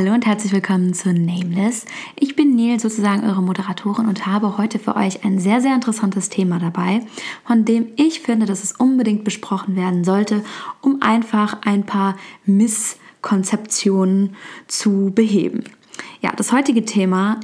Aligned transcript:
Hallo 0.00 0.14
und 0.14 0.24
herzlich 0.24 0.54
willkommen 0.54 0.94
zu 0.94 1.12
Nameless. 1.12 1.84
Ich 2.16 2.34
bin 2.34 2.56
Neil, 2.56 2.80
sozusagen 2.80 3.22
eure 3.22 3.42
Moderatorin 3.42 4.08
und 4.08 4.26
habe 4.26 4.56
heute 4.56 4.78
für 4.78 4.96
euch 4.96 5.26
ein 5.26 5.38
sehr, 5.38 5.60
sehr 5.60 5.74
interessantes 5.74 6.30
Thema 6.30 6.58
dabei, 6.58 7.02
von 7.44 7.66
dem 7.66 7.88
ich 7.96 8.20
finde, 8.20 8.46
dass 8.46 8.64
es 8.64 8.72
unbedingt 8.72 9.24
besprochen 9.24 9.76
werden 9.76 10.02
sollte, 10.02 10.42
um 10.80 11.02
einfach 11.02 11.58
ein 11.66 11.84
paar 11.84 12.16
Misskonzeptionen 12.46 14.36
zu 14.68 15.12
beheben. 15.14 15.64
Ja, 16.22 16.32
das 16.34 16.50
heutige 16.50 16.86
Thema 16.86 17.38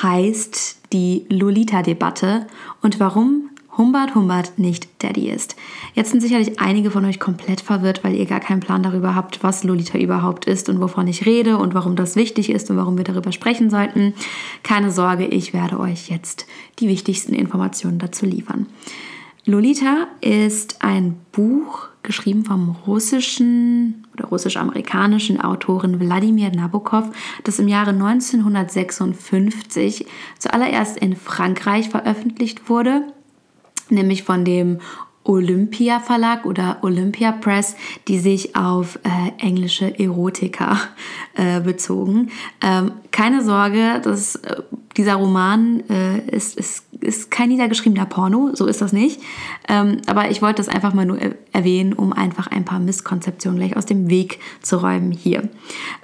heißt 0.00 0.82
die 0.92 1.26
Lolita-Debatte 1.30 2.46
und 2.80 3.00
warum 3.00 3.50
Humbert 3.76 4.14
Humbert 4.14 4.58
nicht 4.58 5.02
Daddy 5.02 5.30
ist. 5.30 5.56
Jetzt 5.94 6.10
sind 6.10 6.20
sicherlich 6.20 6.60
einige 6.60 6.90
von 6.90 7.06
euch 7.06 7.18
komplett 7.18 7.62
verwirrt, 7.62 8.04
weil 8.04 8.14
ihr 8.14 8.26
gar 8.26 8.40
keinen 8.40 8.60
Plan 8.60 8.82
darüber 8.82 9.14
habt, 9.14 9.42
was 9.42 9.64
Lolita 9.64 9.96
überhaupt 9.98 10.44
ist 10.44 10.68
und 10.68 10.78
wovon 10.80 11.08
ich 11.08 11.24
rede 11.24 11.56
und 11.56 11.72
warum 11.72 11.96
das 11.96 12.14
wichtig 12.14 12.50
ist 12.50 12.70
und 12.70 12.76
warum 12.76 12.98
wir 12.98 13.04
darüber 13.04 13.32
sprechen 13.32 13.70
sollten. 13.70 14.12
Keine 14.62 14.90
Sorge, 14.90 15.26
ich 15.26 15.54
werde 15.54 15.80
euch 15.80 16.10
jetzt 16.10 16.46
die 16.80 16.88
wichtigsten 16.88 17.34
Informationen 17.34 17.98
dazu 17.98 18.26
liefern. 18.26 18.66
Lolita 19.46 20.06
ist 20.20 20.84
ein 20.84 21.16
Buch 21.32 21.88
geschrieben 22.02 22.44
vom 22.44 22.76
russischen 22.86 24.06
oder 24.12 24.26
russisch-amerikanischen 24.26 25.40
Autoren 25.40 25.98
Wladimir 25.98 26.50
Nabokov, 26.50 27.06
das 27.42 27.58
im 27.58 27.68
Jahre 27.68 27.90
1956 27.90 30.04
zuallererst 30.38 30.98
in 30.98 31.16
Frankreich 31.16 31.88
veröffentlicht 31.88 32.68
wurde 32.68 33.04
nämlich 33.92 34.22
von 34.24 34.44
dem 34.44 34.80
Olympia 35.24 36.00
Verlag 36.00 36.46
oder 36.46 36.78
Olympia 36.82 37.32
Press, 37.32 37.76
die 38.08 38.18
sich 38.18 38.56
auf 38.56 38.98
äh, 39.04 39.30
englische 39.38 39.98
Erotika 39.98 40.78
äh, 41.34 41.60
bezogen. 41.60 42.30
Ähm, 42.60 42.92
keine 43.12 43.44
Sorge, 43.44 44.00
das, 44.02 44.34
äh, 44.36 44.62
dieser 44.96 45.14
Roman 45.14 45.84
äh, 45.88 46.18
ist, 46.34 46.56
ist, 46.56 46.86
ist 47.00 47.30
kein 47.30 47.50
niedergeschriebener 47.50 48.06
Porno, 48.06 48.50
so 48.54 48.66
ist 48.66 48.82
das 48.82 48.92
nicht. 48.92 49.20
Ähm, 49.68 49.98
aber 50.06 50.30
ich 50.30 50.42
wollte 50.42 50.56
das 50.56 50.68
einfach 50.68 50.92
mal 50.92 51.06
nur 51.06 51.20
erwähnen, 51.52 51.92
um 51.92 52.12
einfach 52.12 52.48
ein 52.48 52.64
paar 52.64 52.80
Misskonzeptionen 52.80 53.60
gleich 53.60 53.76
aus 53.76 53.86
dem 53.86 54.10
Weg 54.10 54.40
zu 54.60 54.78
räumen 54.78 55.12
hier. 55.12 55.48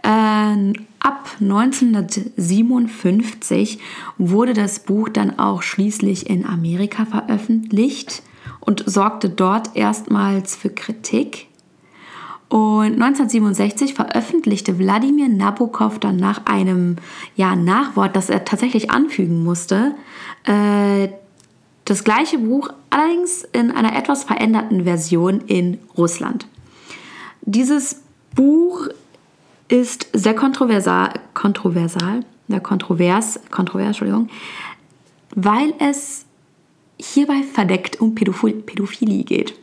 Ähm, 0.05 0.75
ab 1.01 1.29
1957 1.41 3.81
wurde 4.17 4.55
das 4.55 4.79
Buch 4.81 5.09
dann 5.09 5.41
auch 5.41 5.63
schließlich 5.63 6.31
in 6.31 6.47
Amerika 6.47 7.05
veröffentlicht 7.05 8.23
und 8.61 8.83
sorgte 8.87 9.29
dort 9.31 9.77
erstmals 9.77 10.57
für 10.57 10.71
Kritik. 10.71 11.49
Und 12.49 12.95
1967 12.95 13.93
veröffentlichte 13.93 14.79
Wladimir 14.79 15.29
Nabokov 15.29 15.99
dann 15.99 16.17
nach 16.17 16.47
einem 16.47 16.97
ja, 17.37 17.55
Nachwort, 17.55 18.17
das 18.17 18.31
er 18.31 18.45
tatsächlich 18.45 18.91
anfügen 18.91 19.45
musste, 19.45 19.95
äh, 20.45 21.09
das 21.85 22.05
gleiche 22.05 22.39
Buch, 22.39 22.71
allerdings 22.91 23.45
in 23.53 23.71
einer 23.71 23.97
etwas 23.97 24.25
veränderten 24.25 24.85
Version 24.85 25.41
in 25.47 25.79
Russland. 25.97 26.47
Dieses 27.43 28.03
Buch 28.35 28.89
ist 29.69 30.09
sehr 30.13 30.35
kontroversal, 30.35 31.15
kontroversal, 31.35 32.25
ja, 32.49 32.61
kontrovers, 32.61 33.41
kontrovers, 33.51 33.89
Entschuldigung, 33.89 34.29
weil 35.35 35.75
es 35.79 36.25
hierbei 36.99 37.43
verdeckt 37.43 38.01
um 38.01 38.15
Pädophilie 38.15 39.25
geht. 39.25 39.55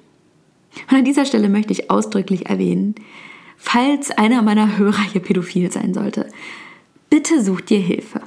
Und 0.89 0.97
an 0.97 1.05
dieser 1.05 1.25
Stelle 1.25 1.49
möchte 1.49 1.73
ich 1.73 1.89
ausdrücklich 1.89 2.47
erwähnen, 2.47 2.95
falls 3.57 4.11
einer 4.11 4.41
meiner 4.41 4.77
Hörer 4.77 5.01
hier 5.11 5.21
pädophil 5.21 5.71
sein 5.71 5.93
sollte, 5.93 6.27
bitte 7.09 7.41
sucht 7.43 7.69
dir 7.69 7.79
Hilfe. 7.79 8.21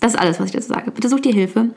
Das 0.00 0.12
ist 0.12 0.20
alles, 0.20 0.38
was 0.38 0.46
ich 0.46 0.52
dazu 0.52 0.68
sage. 0.68 0.90
Bitte 0.90 1.08
sucht 1.08 1.24
dir 1.24 1.32
Hilfe. 1.32 1.70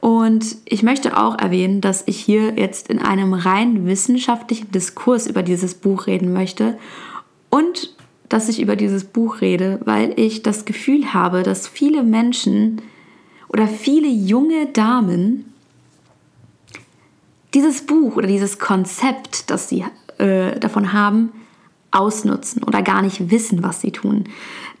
Und 0.00 0.58
ich 0.64 0.84
möchte 0.84 1.16
auch 1.16 1.36
erwähnen, 1.36 1.80
dass 1.80 2.04
ich 2.06 2.20
hier 2.20 2.56
jetzt 2.56 2.88
in 2.88 3.00
einem 3.00 3.34
rein 3.34 3.86
wissenschaftlichen 3.86 4.70
Diskurs 4.70 5.26
über 5.26 5.42
dieses 5.42 5.74
Buch 5.74 6.06
reden 6.06 6.32
möchte 6.32 6.78
und 7.50 7.96
dass 8.28 8.48
ich 8.48 8.60
über 8.60 8.76
dieses 8.76 9.04
Buch 9.04 9.40
rede, 9.40 9.80
weil 9.84 10.12
ich 10.16 10.42
das 10.42 10.64
Gefühl 10.64 11.12
habe, 11.14 11.42
dass 11.42 11.66
viele 11.66 12.04
Menschen 12.04 12.80
oder 13.54 13.68
viele 13.68 14.08
junge 14.08 14.66
Damen 14.66 15.44
dieses 17.54 17.86
Buch 17.86 18.16
oder 18.16 18.26
dieses 18.26 18.58
Konzept, 18.58 19.48
das 19.48 19.68
sie 19.68 19.84
äh, 20.18 20.58
davon 20.58 20.92
haben, 20.92 21.30
ausnutzen 21.92 22.64
oder 22.64 22.82
gar 22.82 23.00
nicht 23.00 23.30
wissen, 23.30 23.62
was 23.62 23.80
sie 23.80 23.92
tun. 23.92 24.24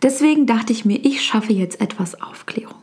Deswegen 0.02 0.46
dachte 0.46 0.72
ich 0.72 0.84
mir, 0.84 0.98
ich 1.04 1.22
schaffe 1.22 1.52
jetzt 1.52 1.80
etwas 1.80 2.20
Aufklärung. 2.20 2.74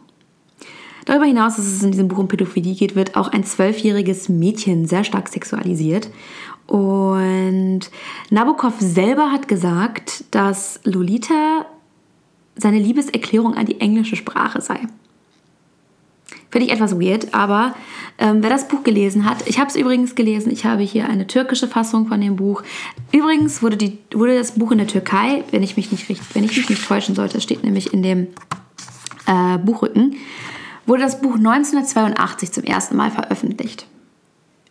Darüber 1.03 1.25
hinaus, 1.25 1.57
dass 1.57 1.65
es 1.65 1.83
in 1.83 1.91
diesem 1.91 2.07
Buch 2.07 2.19
um 2.19 2.29
Pädophilie 2.29 2.73
geht, 2.73 2.95
wird 2.95 3.17
auch 3.17 3.27
ein 3.27 3.43
zwölfjähriges 3.43 4.29
Mädchen 4.29 4.85
sehr 4.85 5.03
stark 5.03 5.27
sexualisiert. 5.27 6.09
Und 6.67 7.81
Nabokov 8.29 8.75
selber 8.79 9.29
hat 9.29 9.49
gesagt, 9.49 10.23
dass 10.31 10.79
Lolita 10.85 11.65
seine 12.55 12.79
Liebeserklärung 12.79 13.55
an 13.55 13.65
die 13.65 13.81
englische 13.81 14.15
Sprache 14.15 14.61
sei. 14.61 14.87
Finde 16.51 16.67
ich 16.67 16.73
etwas 16.73 16.99
weird, 16.99 17.33
aber 17.33 17.73
ähm, 18.17 18.43
wer 18.43 18.49
das 18.49 18.67
Buch 18.67 18.83
gelesen 18.83 19.27
hat, 19.27 19.47
ich 19.47 19.57
habe 19.57 19.69
es 19.69 19.77
übrigens 19.77 20.15
gelesen, 20.15 20.51
ich 20.51 20.65
habe 20.65 20.83
hier 20.83 21.07
eine 21.07 21.25
türkische 21.25 21.67
Fassung 21.67 22.07
von 22.07 22.19
dem 22.19 22.35
Buch. 22.35 22.61
Übrigens 23.13 23.63
wurde, 23.63 23.77
die, 23.77 23.99
wurde 24.13 24.37
das 24.37 24.51
Buch 24.51 24.71
in 24.71 24.79
der 24.79 24.87
Türkei, 24.87 25.45
wenn 25.51 25.63
ich 25.63 25.77
mich 25.77 25.91
nicht, 25.91 26.07
wenn 26.35 26.43
ich 26.43 26.57
mich 26.57 26.69
nicht 26.69 26.85
täuschen 26.85 27.15
sollte, 27.15 27.39
steht 27.39 27.63
nämlich 27.63 27.93
in 27.93 28.03
dem 28.03 28.27
äh, 29.27 29.57
Buchrücken, 29.59 30.17
wurde 30.85 31.03
das 31.03 31.21
Buch 31.21 31.35
1982 31.35 32.51
zum 32.51 32.65
ersten 32.65 32.97
Mal 32.97 33.11
veröffentlicht. 33.11 33.87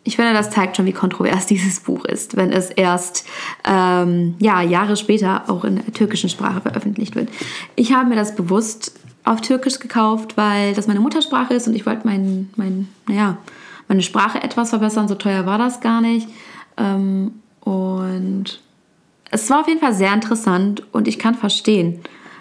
Ich 0.03 0.15
finde, 0.15 0.33
das 0.33 0.49
zeigt 0.49 0.77
schon, 0.77 0.85
wie 0.85 0.93
kontrovers 0.93 1.45
dieses 1.47 1.79
Buch 1.79 2.05
ist, 2.05 2.37
wenn 2.37 2.51
es 2.51 2.69
erst 2.69 3.25
ähm, 3.67 4.35
ja, 4.37 4.61
Jahre 4.61 4.97
später 4.97 5.49
auch 5.49 5.63
in 5.63 5.77
der 5.77 5.93
türkischen 5.93 6.29
Sprache 6.29 6.61
veröffentlicht 6.61 7.15
wird. 7.15 7.29
Ich 7.75 7.91
habe 7.93 8.09
mir 8.09 8.15
das 8.15 8.35
bewusst 8.35 8.93
auf 9.23 9.41
Türkisch 9.41 9.79
gekauft, 9.79 10.37
weil 10.37 10.73
das 10.73 10.87
meine 10.87 10.99
Muttersprache 10.99 11.53
ist 11.53 11.67
und 11.67 11.75
ich 11.75 11.85
wollte 11.85 12.07
mein, 12.07 12.49
mein, 12.55 12.87
naja, 13.07 13.37
meine 13.87 14.01
Sprache 14.01 14.41
etwas 14.41 14.69
verbessern. 14.69 15.07
So 15.07 15.15
teuer 15.15 15.45
war 15.45 15.57
das 15.57 15.81
gar 15.81 16.01
nicht. 16.01 16.27
Ähm, 16.77 17.33
und 17.61 18.61
es 19.29 19.49
war 19.49 19.61
auf 19.61 19.67
jeden 19.67 19.79
Fall 19.79 19.93
sehr 19.93 20.13
interessant 20.13 20.83
und 20.91 21.07
ich 21.07 21.19
kann 21.19 21.35
verstehen, 21.35 21.99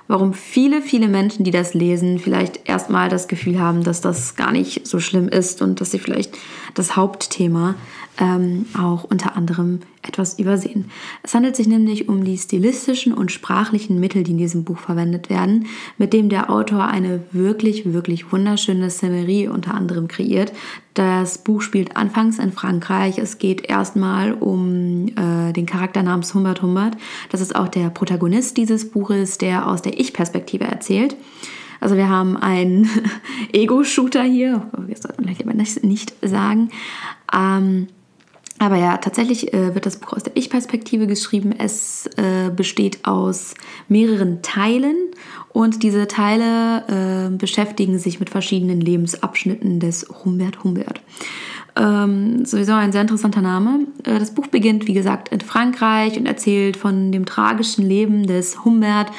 warum 0.09 0.33
viele, 0.33 0.83
viele 0.83 1.07
Menschen, 1.07 1.45
die 1.45 1.53
das 1.53 1.73
lesen, 1.73 2.19
vielleicht 2.19 2.69
erstmal 2.69 3.09
das 3.09 3.29
Gefühl 3.29 3.61
haben, 3.61 3.85
dass 3.85 4.01
das 4.01 4.35
gar 4.35 4.51
nicht 4.51 4.87
so 4.87 4.99
schlimm 4.99 5.29
ist 5.29 5.63
und 5.63 5.81
dass 5.81 5.93
sie 5.93 6.01
vielleicht 6.01 6.37
das 6.75 6.97
Hauptthema 6.97 7.77
ähm, 8.21 8.67
auch 8.79 9.05
unter 9.05 9.35
anderem 9.35 9.81
etwas 10.03 10.39
übersehen. 10.39 10.91
Es 11.23 11.35
handelt 11.35 11.57
sich 11.57 11.67
nämlich 11.67 12.09
um 12.09 12.23
die 12.23 12.37
stilistischen 12.37 13.13
und 13.13 13.33
sprachlichen 13.33 13.99
Mittel, 13.99 14.23
die 14.23 14.33
in 14.33 14.39
diesem 14.39 14.65
Buch 14.65 14.79
verwendet 14.79 15.31
werden, 15.31 15.67
mit 15.99 16.13
dem 16.13 16.29
der 16.29 16.51
Autor 16.51 16.85
eine 16.85 17.23
wirklich, 17.33 17.93
wirklich 17.93 18.31
wunderschöne 18.31 18.91
Szenerie 18.91 19.49
unter 19.49 19.75
anderem 19.75 20.07
kreiert. 20.07 20.53
Das 20.95 21.39
Buch 21.39 21.63
spielt 21.63 21.97
anfangs 21.97 22.39
in 22.39 22.53
Frankreich. 22.53 23.19
Es 23.19 23.39
geht 23.39 23.69
erstmal 23.69 24.33
um 24.35 25.09
äh, 25.09 25.53
den 25.53 25.67
Charakter 25.67 26.03
namens 26.03 26.35
Humbert 26.35 26.63
Humbert. 26.63 26.97
Das 27.31 27.41
ist 27.41 27.57
auch 27.57 27.69
der 27.69 27.89
Protagonist 27.89 28.57
dieses 28.59 28.91
Buches, 28.91 29.39
der 29.39 29.67
aus 29.67 29.81
der 29.83 29.99
Ich-Perspektive 29.99 30.65
erzählt. 30.65 31.17
Also 31.81 31.97
wir 31.97 32.11
haben 32.11 32.37
einen 32.37 32.89
Ego-Shooter 33.53 34.23
hier, 34.23 34.69
das 34.89 35.01
sollte 35.03 35.23
man 35.23 35.35
vielleicht 35.35 35.83
nicht 35.83 36.15
sagen. 36.23 36.71
Ähm, 37.35 37.89
aber 38.61 38.77
ja, 38.77 38.99
tatsächlich 38.99 39.55
äh, 39.55 39.75
wird 39.75 39.87
das 39.87 39.97
Buch 39.97 40.13
aus 40.13 40.23
der 40.23 40.37
Ich-Perspektive 40.37 41.07
geschrieben. 41.07 41.55
Es 41.57 42.07
äh, 42.19 42.51
besteht 42.55 43.07
aus 43.07 43.55
mehreren 43.89 44.43
Teilen 44.43 44.97
und 45.49 45.83
diese 45.83 46.07
Teile 46.07 46.85
äh, 46.87 47.35
beschäftigen 47.35 47.99
sich 47.99 48.21
mit 48.21 48.29
verschiedenen 48.29 48.83
Lebensabschnitten 48.83 49.81
des 49.81 50.07
Humbert 50.25 50.63
Humbert. 50.63 51.01
Ähm, 51.75 52.45
sowieso 52.45 52.73
ein 52.75 52.93
sehr 52.93 53.01
interessanter 53.01 53.41
Name. 53.41 53.87
Äh, 54.05 54.19
das 54.19 54.35
Buch 54.35 54.49
beginnt, 54.49 54.87
wie 54.87 54.93
gesagt, 54.93 55.31
in 55.31 55.41
Frankreich 55.41 56.19
und 56.19 56.27
erzählt 56.27 56.77
von 56.77 57.13
dem 57.13 57.25
tragischen 57.25 57.87
Leben 57.87 58.27
des 58.27 58.63
Humbert 58.67 59.11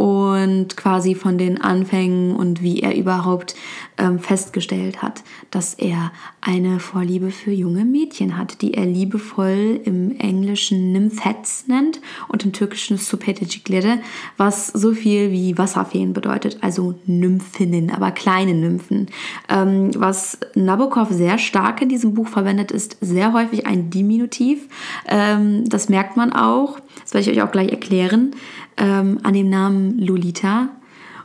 und 0.00 0.78
quasi 0.78 1.14
von 1.14 1.36
den 1.36 1.60
Anfängen 1.60 2.34
und 2.34 2.62
wie 2.62 2.80
er 2.80 2.96
überhaupt 2.96 3.54
ähm, 3.98 4.18
festgestellt 4.18 5.02
hat, 5.02 5.22
dass 5.50 5.74
er 5.74 6.10
eine 6.40 6.80
Vorliebe 6.80 7.30
für 7.30 7.50
junge 7.50 7.84
Mädchen 7.84 8.38
hat, 8.38 8.62
die 8.62 8.72
er 8.72 8.86
liebevoll 8.86 9.78
im 9.84 10.18
Englischen 10.18 10.92
Nymphets 10.92 11.66
nennt 11.66 12.00
und 12.28 12.46
im 12.46 12.54
Türkischen 12.54 12.96
Supeteciklere, 12.96 13.98
was 14.38 14.68
so 14.68 14.94
viel 14.94 15.32
wie 15.32 15.58
Wasserfeen 15.58 16.14
bedeutet, 16.14 16.56
also 16.62 16.94
Nymphinnen, 17.04 17.90
aber 17.90 18.10
kleine 18.10 18.54
Nymphen. 18.54 19.08
Ähm, 19.50 19.90
was 19.94 20.38
Nabokov 20.54 21.10
sehr 21.10 21.36
stark 21.36 21.82
in 21.82 21.90
diesem 21.90 22.14
Buch 22.14 22.28
verwendet, 22.28 22.70
ist 22.70 22.96
sehr 23.02 23.34
häufig 23.34 23.66
ein 23.66 23.90
Diminutiv. 23.90 24.66
Ähm, 25.06 25.68
das 25.68 25.90
merkt 25.90 26.16
man 26.16 26.32
auch, 26.32 26.80
das 27.02 27.12
werde 27.12 27.30
ich 27.30 27.36
euch 27.36 27.42
auch 27.46 27.52
gleich 27.52 27.68
erklären, 27.68 28.34
ähm, 28.76 29.18
an 29.22 29.34
dem 29.34 29.48
Namen 29.48 29.98
Lolita 29.98 30.68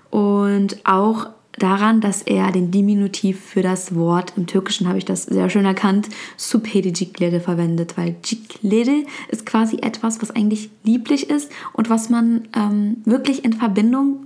und 0.09 0.77
auch 0.85 1.27
daran, 1.57 2.01
dass 2.01 2.21
er 2.21 2.51
den 2.51 2.71
Diminutiv 2.71 3.39
für 3.39 3.61
das 3.61 3.95
Wort, 3.95 4.33
im 4.35 4.47
Türkischen 4.47 4.87
habe 4.87 4.97
ich 4.97 5.05
das 5.05 5.23
sehr 5.23 5.49
schön 5.49 5.65
erkannt, 5.65 6.09
Supedi 6.37 6.93
Ciklede 6.93 7.39
verwendet, 7.39 7.97
weil 7.97 8.15
Ciklede 8.23 9.05
ist 9.29 9.45
quasi 9.45 9.77
etwas, 9.81 10.21
was 10.21 10.31
eigentlich 10.31 10.69
lieblich 10.83 11.29
ist 11.29 11.51
und 11.73 11.89
was 11.89 12.09
man 12.09 12.47
ähm, 12.55 12.97
wirklich 13.05 13.45
in 13.45 13.53
Verbindung 13.53 14.25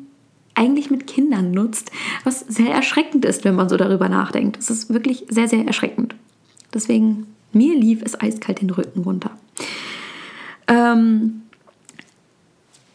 eigentlich 0.56 0.90
mit 0.90 1.08
Kindern 1.08 1.52
nutzt, 1.52 1.92
was 2.24 2.42
sehr 2.42 2.74
erschreckend 2.74 3.24
ist, 3.26 3.46
wenn 3.46 3.56
man 3.56 3.70
so 3.70 3.78
darüber 3.78 4.10
nachdenkt. 4.10 4.58
Es 4.58 4.70
ist 4.70 4.94
wirklich 4.94 5.26
sehr, 5.30 5.48
sehr 5.48 5.66
erschreckend. 5.66 6.16
Deswegen, 6.74 7.28
mir 7.54 7.76
lief 7.76 8.02
es 8.04 8.20
eiskalt 8.20 8.62
den 8.62 8.70
Rücken 8.70 9.02
runter. 9.04 9.32
Ähm, 10.68 11.44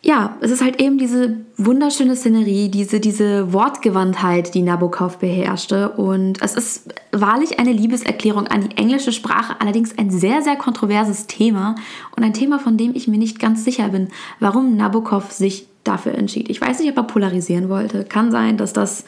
ja, 0.04 0.36
es 0.42 0.50
ist 0.50 0.62
halt 0.62 0.82
eben 0.82 0.98
diese 0.98 1.38
wunderschöne 1.56 2.14
Szenerie, 2.14 2.68
diese, 2.68 3.00
diese 3.00 3.54
Wortgewandtheit, 3.54 4.54
die 4.54 4.60
Nabokov 4.60 5.18
beherrschte. 5.18 5.88
Und 5.92 6.42
es 6.42 6.54
ist 6.54 6.94
wahrlich 7.10 7.58
eine 7.58 7.72
Liebeserklärung 7.72 8.46
an 8.46 8.68
die 8.68 8.76
englische 8.76 9.12
Sprache, 9.12 9.56
allerdings 9.60 9.96
ein 9.96 10.10
sehr, 10.10 10.42
sehr 10.42 10.56
kontroverses 10.56 11.26
Thema 11.26 11.76
und 12.14 12.22
ein 12.22 12.34
Thema, 12.34 12.58
von 12.58 12.76
dem 12.76 12.94
ich 12.94 13.08
mir 13.08 13.16
nicht 13.16 13.40
ganz 13.40 13.64
sicher 13.64 13.88
bin, 13.88 14.08
warum 14.40 14.76
Nabokov 14.76 15.32
sich 15.32 15.68
dafür 15.84 16.14
entschied. 16.14 16.50
Ich 16.50 16.60
weiß 16.60 16.80
nicht, 16.80 16.90
ob 16.90 16.98
er 16.98 17.04
polarisieren 17.04 17.70
wollte. 17.70 18.04
Kann 18.04 18.30
sein, 18.30 18.58
dass 18.58 18.74
das 18.74 19.06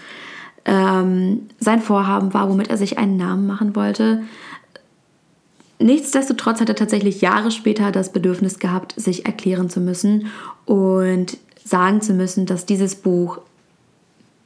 ähm, 0.65 1.49
sein 1.59 1.83
Vorhaben 1.83 2.33
war, 2.33 2.49
womit 2.49 2.71
er 2.71 2.79
sich 2.79 2.97
einen 2.97 3.19
Namen 3.19 3.47
machen 3.47 3.77
wollte. 3.77 4.23
Nichtsdestotrotz 5.79 6.61
hat 6.61 6.69
er 6.69 6.75
tatsächlich 6.75 7.21
Jahre 7.21 7.51
später 7.51 7.93
das 7.93 8.13
Bedürfnis 8.13 8.59
gehabt, 8.59 8.95
sich 8.97 9.27
erklären 9.27 9.69
zu 9.69 9.81
müssen 9.81 10.29
und 10.65 11.37
sagen 11.65 12.01
zu 12.01 12.15
müssen, 12.15 12.47
dass 12.47 12.67
dieses 12.67 12.95
Buch 12.95 13.39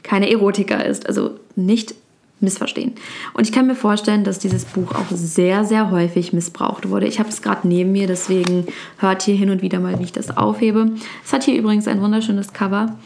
keine 0.03 0.31
Erotika 0.31 0.77
ist, 0.77 1.06
also 1.06 1.38
nicht 1.56 1.94
missverstehen. 2.41 2.93
Und 3.35 3.47
ich 3.47 3.53
kann 3.53 3.67
mir 3.67 3.75
vorstellen, 3.75 4.25
dass 4.25 4.38
dieses 4.38 4.65
Buch 4.65 4.94
auch 4.94 5.11
sehr, 5.11 5.65
sehr 5.65 5.91
häufig 5.91 6.32
missbraucht 6.32 6.88
wurde. 6.88 7.06
Ich 7.06 7.19
habe 7.19 7.29
es 7.29 7.43
gerade 7.43 7.69
neben 7.69 7.93
mir, 7.93 8.06
deswegen 8.06 8.67
hört 8.99 9.23
hier 9.23 9.35
hin 9.35 9.50
und 9.50 9.62
wieder 9.62 9.79
mal, 9.79 9.99
wie 9.99 10.05
ich 10.05 10.12
das 10.12 10.37
aufhebe. 10.37 10.93
Es 11.25 11.33
hat 11.33 11.44
hier 11.44 11.59
übrigens 11.59 11.87
ein 11.87 12.00
wunderschönes 12.00 12.53
Cover. 12.53 12.97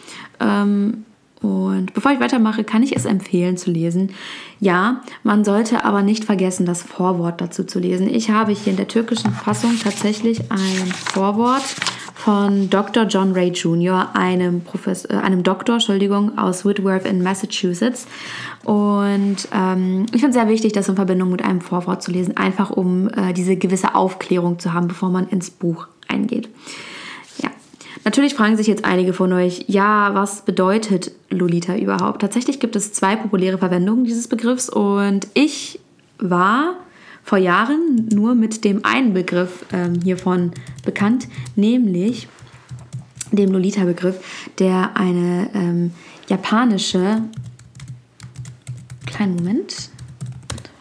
Ähm, 0.41 1.05
und 1.45 1.93
bevor 1.93 2.11
ich 2.11 2.21
weitermache, 2.21 2.65
kann 2.65 2.83
ich 2.83 2.97
es 2.97 3.05
empfehlen 3.05 3.59
zu 3.59 3.71
lesen. 3.71 4.13
Ja, 4.61 5.03
man 5.25 5.45
sollte 5.45 5.85
aber 5.85 6.01
nicht 6.01 6.25
vergessen, 6.25 6.65
das 6.65 6.83
Vorwort 6.83 7.43
dazu 7.43 7.65
zu 7.65 7.79
lesen. 7.79 8.09
Ich 8.09 8.31
habe 8.31 8.53
hier 8.53 8.71
in 8.71 8.79
der 8.79 8.89
türkischen 8.89 9.31
Fassung 9.31 9.79
tatsächlich 9.79 10.51
ein 10.51 10.87
Vorwort 11.13 11.63
von 12.15 12.71
Dr. 12.71 13.05
John 13.05 13.33
Ray 13.33 13.49
Jr., 13.51 14.09
einem, 14.15 14.63
Professor, 14.63 15.11
äh, 15.11 15.19
einem 15.19 15.43
Doktor 15.43 15.75
Entschuldigung, 15.75 16.39
aus 16.39 16.65
Whitworth 16.65 17.05
in 17.05 17.23
Massachusetts. 17.23 18.07
Und 18.63 19.47
ähm, 19.53 20.07
ich 20.15 20.23
finde 20.23 20.29
es 20.29 20.35
sehr 20.35 20.49
wichtig, 20.49 20.73
das 20.73 20.89
in 20.89 20.97
Verbindung 20.97 21.31
mit 21.31 21.45
einem 21.45 21.61
Vorwort 21.61 22.03
zu 22.03 22.11
lesen, 22.11 22.39
einfach 22.39 22.71
um 22.71 23.09
äh, 23.09 23.35
diese 23.35 23.57
gewisse 23.57 23.95
Aufklärung 23.95 24.59
zu 24.59 24.73
haben, 24.73 24.89
bevor 24.89 25.11
man 25.11 25.29
ins 25.29 25.51
Buch 25.51 25.89
eingeht. 26.09 26.49
Natürlich 28.05 28.35
fragen 28.35 28.57
sich 28.57 28.67
jetzt 28.67 28.85
einige 28.85 29.13
von 29.13 29.33
euch, 29.33 29.65
ja, 29.69 30.15
was 30.15 30.45
bedeutet 30.45 31.13
Lolita 31.31 31.77
überhaupt? 31.77 32.21
Tatsächlich 32.21 32.59
gibt 32.59 32.75
es 32.77 32.93
zwei 32.93 33.17
populäre 33.17 33.59
Verwendungen 33.59 34.05
dieses 34.05 34.29
Begriffs 34.29 34.69
und 34.69 35.29
ich 35.35 35.79
war 36.19 36.77
vor 37.23 37.39
Jahren 37.39 38.09
nur 38.13 38.35
mit 38.35 38.65
dem 38.65 38.85
einen 38.85 39.15
Begriff 39.15 39.65
ähm, 39.73 40.01
hiervon 40.03 40.53
bekannt, 40.85 41.29
nämlich 41.57 42.29
dem 43.33 43.51
Lolita-Begriff, 43.53 44.51
der 44.59 44.97
eine 44.97 45.51
ähm, 45.55 45.93
japanische, 46.29 47.23
kleinen 49.07 49.37
Moment, 49.37 49.91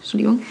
Entschuldigung, 0.01 0.42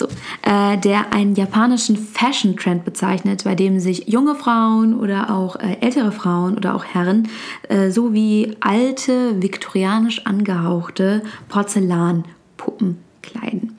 so, 0.00 0.08
äh, 0.42 0.78
der 0.78 1.12
einen 1.12 1.34
japanischen 1.34 1.96
Fashion-Trend 1.96 2.84
bezeichnet, 2.84 3.44
bei 3.44 3.54
dem 3.54 3.78
sich 3.78 4.08
junge 4.08 4.34
Frauen 4.34 4.98
oder 4.98 5.30
auch 5.30 5.56
äh, 5.56 5.76
ältere 5.80 6.10
Frauen 6.10 6.56
oder 6.56 6.74
auch 6.74 6.84
Herren 6.84 7.28
äh, 7.68 7.90
sowie 7.90 8.56
alte, 8.60 9.40
viktorianisch 9.40 10.26
angehauchte 10.26 11.22
Porzellanpuppen 11.48 12.98
kleiden. 13.22 13.78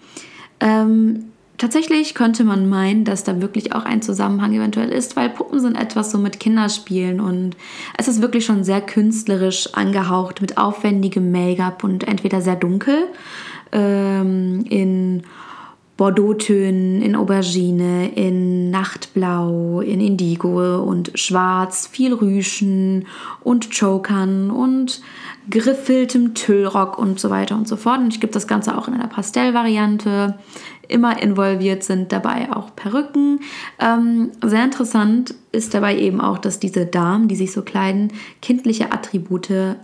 Ähm, 0.59 1.25
Tatsächlich 1.61 2.15
könnte 2.15 2.43
man 2.43 2.69
meinen, 2.69 3.03
dass 3.03 3.23
da 3.23 3.39
wirklich 3.39 3.75
auch 3.75 3.85
ein 3.85 4.01
Zusammenhang 4.01 4.51
eventuell 4.51 4.89
ist, 4.89 5.15
weil 5.15 5.29
Puppen 5.29 5.59
sind 5.59 5.75
etwas 5.75 6.09
so 6.09 6.17
mit 6.17 6.39
Kinderspielen 6.39 7.19
und 7.19 7.55
es 7.99 8.07
ist 8.07 8.19
wirklich 8.19 8.45
schon 8.47 8.63
sehr 8.63 8.81
künstlerisch 8.81 9.71
angehaucht 9.75 10.41
mit 10.41 10.57
aufwendigem 10.57 11.31
Make-up 11.31 11.83
und 11.83 12.07
entweder 12.07 12.41
sehr 12.41 12.55
dunkel 12.55 13.03
ähm, 13.71 14.65
in 14.67 15.21
Bordeaux-Tönen, 16.01 16.99
in 17.03 17.15
Aubergine, 17.15 18.11
in 18.15 18.71
Nachtblau, 18.71 19.81
in 19.81 20.01
Indigo 20.01 20.81
und 20.81 21.11
Schwarz, 21.13 21.85
viel 21.85 22.15
Rüschen 22.15 23.05
und 23.43 23.69
Chokern 23.69 24.49
und 24.49 24.99
geriffeltem 25.47 26.33
Tüllrock 26.33 26.97
und 26.97 27.19
so 27.19 27.29
weiter 27.29 27.55
und 27.55 27.67
so 27.67 27.75
fort. 27.75 27.99
Und 27.99 28.15
ich 28.15 28.19
gebe 28.19 28.33
das 28.33 28.47
Ganze 28.47 28.75
auch 28.79 28.87
in 28.87 28.95
einer 28.95 29.09
Pastellvariante. 29.09 30.39
Immer 30.87 31.21
involviert 31.21 31.83
sind 31.83 32.11
dabei 32.11 32.51
auch 32.51 32.75
Perücken. 32.75 33.41
Ähm, 33.79 34.31
sehr 34.43 34.63
interessant 34.63 35.35
ist 35.51 35.75
dabei 35.75 35.99
eben 35.99 36.19
auch, 36.19 36.39
dass 36.39 36.57
diese 36.57 36.87
Damen, 36.87 37.27
die 37.27 37.35
sich 37.35 37.51
so 37.51 37.61
kleiden, 37.61 38.11
kindliche 38.41 38.91
Attribute 38.91 39.75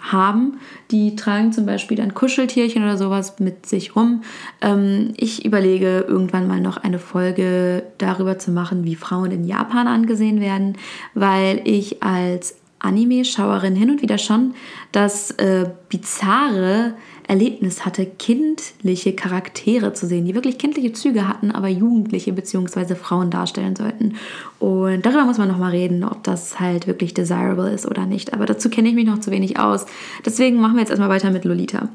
haben. 0.00 0.58
Die 0.90 1.16
tragen 1.16 1.52
zum 1.52 1.66
Beispiel 1.66 1.96
dann 1.96 2.14
Kuscheltierchen 2.14 2.82
oder 2.82 2.96
sowas 2.96 3.38
mit 3.38 3.66
sich 3.66 3.96
rum. 3.96 4.22
Ähm, 4.60 5.12
ich 5.16 5.44
überlege 5.44 6.04
irgendwann 6.08 6.46
mal 6.46 6.60
noch 6.60 6.76
eine 6.76 6.98
Folge 6.98 7.84
darüber 7.98 8.38
zu 8.38 8.50
machen, 8.50 8.84
wie 8.84 8.94
Frauen 8.94 9.30
in 9.30 9.44
Japan 9.44 9.86
angesehen 9.86 10.40
werden, 10.40 10.76
weil 11.14 11.60
ich 11.64 12.02
als 12.02 12.56
Anime-Schauerin 12.80 13.74
hin 13.74 13.90
und 13.90 14.02
wieder 14.02 14.18
schon 14.18 14.54
das 14.92 15.32
äh, 15.32 15.70
bizarre 15.88 16.94
Erlebnis 17.28 17.84
hatte, 17.84 18.06
kindliche 18.06 19.12
Charaktere 19.12 19.92
zu 19.92 20.06
sehen, 20.06 20.24
die 20.24 20.34
wirklich 20.34 20.56
kindliche 20.56 20.92
Züge 20.94 21.28
hatten, 21.28 21.50
aber 21.50 21.68
Jugendliche 21.68 22.32
bzw. 22.32 22.94
Frauen 22.94 23.30
darstellen 23.30 23.76
sollten. 23.76 24.14
Und 24.58 25.04
darüber 25.04 25.24
muss 25.24 25.36
man 25.38 25.48
nochmal 25.48 25.72
reden, 25.72 26.04
ob 26.04 26.24
das 26.24 26.58
halt 26.58 26.86
wirklich 26.86 27.12
desirable 27.12 27.70
ist 27.70 27.86
oder 27.86 28.06
nicht. 28.06 28.32
Aber 28.32 28.46
dazu 28.46 28.70
kenne 28.70 28.88
ich 28.88 28.94
mich 28.94 29.06
noch 29.06 29.20
zu 29.20 29.30
wenig 29.30 29.58
aus. 29.58 29.84
Deswegen 30.24 30.58
machen 30.58 30.74
wir 30.74 30.80
jetzt 30.80 30.90
erstmal 30.90 31.10
weiter 31.10 31.30
mit 31.30 31.44
Lolita. 31.44 31.90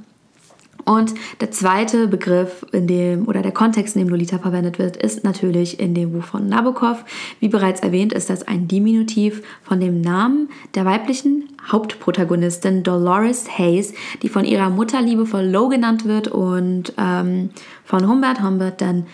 Und 0.86 1.14
der 1.40 1.52
zweite 1.52 2.08
Begriff, 2.08 2.66
in 2.72 2.88
dem 2.88 3.28
oder 3.28 3.42
der 3.42 3.54
Kontext, 3.54 3.96
in 3.96 4.04
dem 4.04 4.10
Lolita 4.10 4.38
verwendet 4.38 4.80
wird, 4.80 4.98
ist 4.98 5.24
natürlich 5.24 5.80
in 5.80 5.94
dem 5.94 6.12
Buch 6.12 6.24
von 6.24 6.48
Nabokov. 6.48 7.06
Wie 7.40 7.48
bereits 7.48 7.80
erwähnt, 7.80 8.12
ist 8.12 8.30
das 8.30 8.46
ein 8.48 8.68
Diminutiv 8.68 9.44
von 9.62 9.80
dem 9.80 10.02
Namen 10.02 10.50
der 10.76 10.86
weiblichen 10.86 11.50
Hauptprotagonistin 11.72 12.84
Dolores 12.84 13.58
Hayes, 13.58 13.94
die 14.22 14.30
von 14.30 14.44
ihrer 14.44 14.70
Mutter 14.70 15.02
liebevoll 15.02 15.46
Lo 15.46 15.70
genannt 15.70 16.06
wird 16.06 16.28
und 16.28 16.94
ähm, 16.98 17.52
von 17.86 18.08
Humbert 18.08 18.42
Humbert 18.42 18.82
dann, 18.82 19.06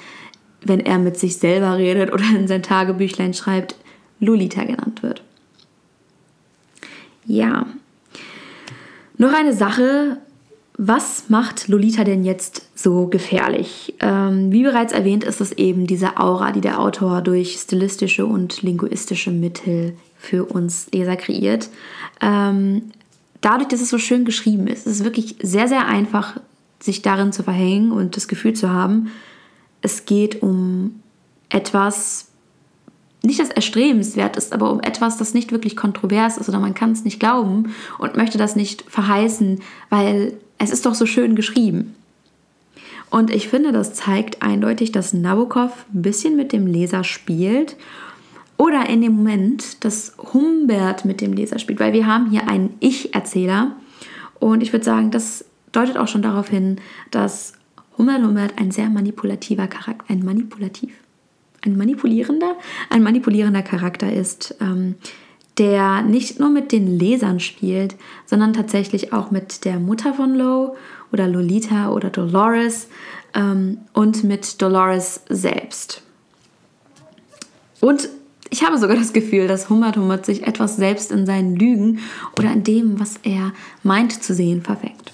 wenn 0.62 0.80
er 0.80 0.98
mit 0.98 1.18
sich 1.18 1.38
selber 1.38 1.78
redet 1.78 2.12
oder 2.12 2.26
in 2.36 2.48
sein 2.48 2.64
Tagebüchlein 2.64 3.34
schreibt, 3.34 3.76
Lolita 4.20 4.64
genannt 4.64 5.04
wird. 5.04 5.22
Ja. 7.26 7.68
Noch 9.18 9.34
eine 9.34 9.54
Sache, 9.54 10.18
was 10.82 11.26
macht 11.28 11.68
Lolita 11.68 12.06
denn 12.06 12.24
jetzt 12.24 12.70
so 12.74 13.08
gefährlich? 13.08 13.96
Ähm, 14.00 14.50
wie 14.50 14.64
bereits 14.64 14.94
erwähnt, 14.94 15.26
ist 15.26 15.42
es 15.42 15.52
eben 15.52 15.88
diese 15.88 16.16
Aura, 16.16 16.54
die 16.54 16.62
der 16.62 16.80
Autor 16.80 17.22
durch 17.22 17.60
stilistische 17.60 18.26
und 18.26 18.62
linguistische 18.62 19.30
Mittel 19.30 19.98
für 20.18 20.46
uns 20.46 20.88
Leser 20.94 21.18
kreiert. 21.18 21.70
Ähm, 22.22 22.94
dadurch, 23.42 23.68
dass 23.68 23.82
es 23.82 23.90
so 23.90 23.98
schön 23.98 24.24
geschrieben 24.24 24.68
ist, 24.68 24.88
ist 24.88 25.00
es 25.00 25.04
wirklich 25.04 25.36
sehr, 25.42 25.68
sehr 25.68 25.86
einfach, 25.86 26.40
sich 26.80 27.02
darin 27.02 27.34
zu 27.34 27.44
verhängen 27.44 27.92
und 27.92 28.16
das 28.16 28.30
Gefühl 28.30 28.54
zu 28.54 28.70
haben, 28.70 29.12
es 29.82 30.06
geht 30.06 30.42
um 30.42 31.02
etwas, 31.50 32.30
nicht 33.22 33.42
das 33.42 33.50
erstrebenswert 33.50 34.38
ist, 34.38 34.54
aber 34.54 34.72
um 34.72 34.80
etwas, 34.80 35.18
das 35.18 35.34
nicht 35.34 35.52
wirklich 35.52 35.76
kontrovers 35.76 36.38
ist 36.38 36.48
oder 36.48 36.60
man 36.60 36.74
kann 36.74 36.94
es 36.94 37.04
nicht 37.04 37.20
glauben 37.20 37.76
und 37.98 38.16
möchte 38.16 38.38
das 38.38 38.56
nicht 38.56 38.90
verheißen, 38.90 39.60
weil 39.90 40.38
es 40.60 40.70
ist 40.70 40.86
doch 40.86 40.94
so 40.94 41.06
schön 41.06 41.36
geschrieben. 41.36 41.96
Und 43.10 43.32
ich 43.32 43.48
finde, 43.48 43.72
das 43.72 43.96
zeigt 43.96 44.44
eindeutig, 44.44 44.92
dass 44.92 45.14
Nabokov 45.14 45.86
ein 45.94 46.04
bisschen 46.04 46.36
mit 46.36 46.54
dem 46.54 46.68
Leser 46.68 47.04
spielt 47.04 47.76
oder 48.56 48.88
in 48.88 49.02
dem 49.02 49.14
Moment, 49.14 49.84
dass 49.84 50.14
Humbert 50.34 51.06
mit 51.06 51.22
dem 51.22 51.34
Leser 51.34 51.58
spielt, 51.58 51.80
weil 51.80 51.94
wir 51.94 52.06
haben 52.06 52.30
hier 52.30 52.48
einen 52.48 52.76
Ich-Erzähler 52.80 53.76
und 54.40 54.62
ich 54.62 54.74
würde 54.74 54.86
sagen, 54.86 55.10
das 55.10 55.46
deutet 55.72 55.98
auch 55.98 56.08
schon 56.08 56.22
darauf 56.22 56.50
hin, 56.50 56.80
dass 57.10 57.54
Humbert 57.98 58.24
Humbert 58.24 58.54
ein 58.58 58.72
sehr 58.72 58.90
manipulativer 58.90 59.68
Charakter, 59.68 60.06
ein 60.08 60.24
manipulativ, 60.24 60.94
ein 61.66 61.78
manipulierender, 61.78 62.56
ein 62.90 63.02
manipulierender 63.02 63.62
Charakter 63.62 64.12
ist, 64.12 64.56
ähm, 64.62 64.96
der 65.60 66.02
nicht 66.02 66.40
nur 66.40 66.50
mit 66.50 66.72
den 66.72 66.88
Lesern 66.88 67.40
spielt, 67.40 67.96
sondern 68.26 68.54
tatsächlich 68.54 69.14
auch 69.14 69.30
mit 69.30 69.66
der 69.66 69.80
Mutter 69.80 70.14
von 70.14 70.34
Lowe 70.34 70.76
oder 71.12 71.28
Lolita 71.28 71.92
oder 71.92 72.10
Dolores 72.10 72.88
ähm, 73.36 73.80
und 73.94 74.24
mit 74.24 74.62
Dolores 74.62 75.22
selbst. 75.30 76.02
Und 77.82 78.10
ich 78.50 78.66
habe 78.66 78.78
sogar 78.78 78.98
das 78.98 79.14
Gefühl, 79.14 79.48
dass 79.48 79.70
Humbert 79.70 79.98
Humbert 79.98 80.26
sich 80.26 80.48
etwas 80.48 80.78
selbst 80.78 81.12
in 81.12 81.26
seinen 81.26 81.56
Lügen 81.56 82.00
oder 82.38 82.52
in 82.52 82.64
dem, 82.64 83.00
was 83.00 83.20
er 83.24 83.54
meint 83.84 84.24
zu 84.24 84.34
sehen, 84.34 84.62
verfängt. 84.64 85.12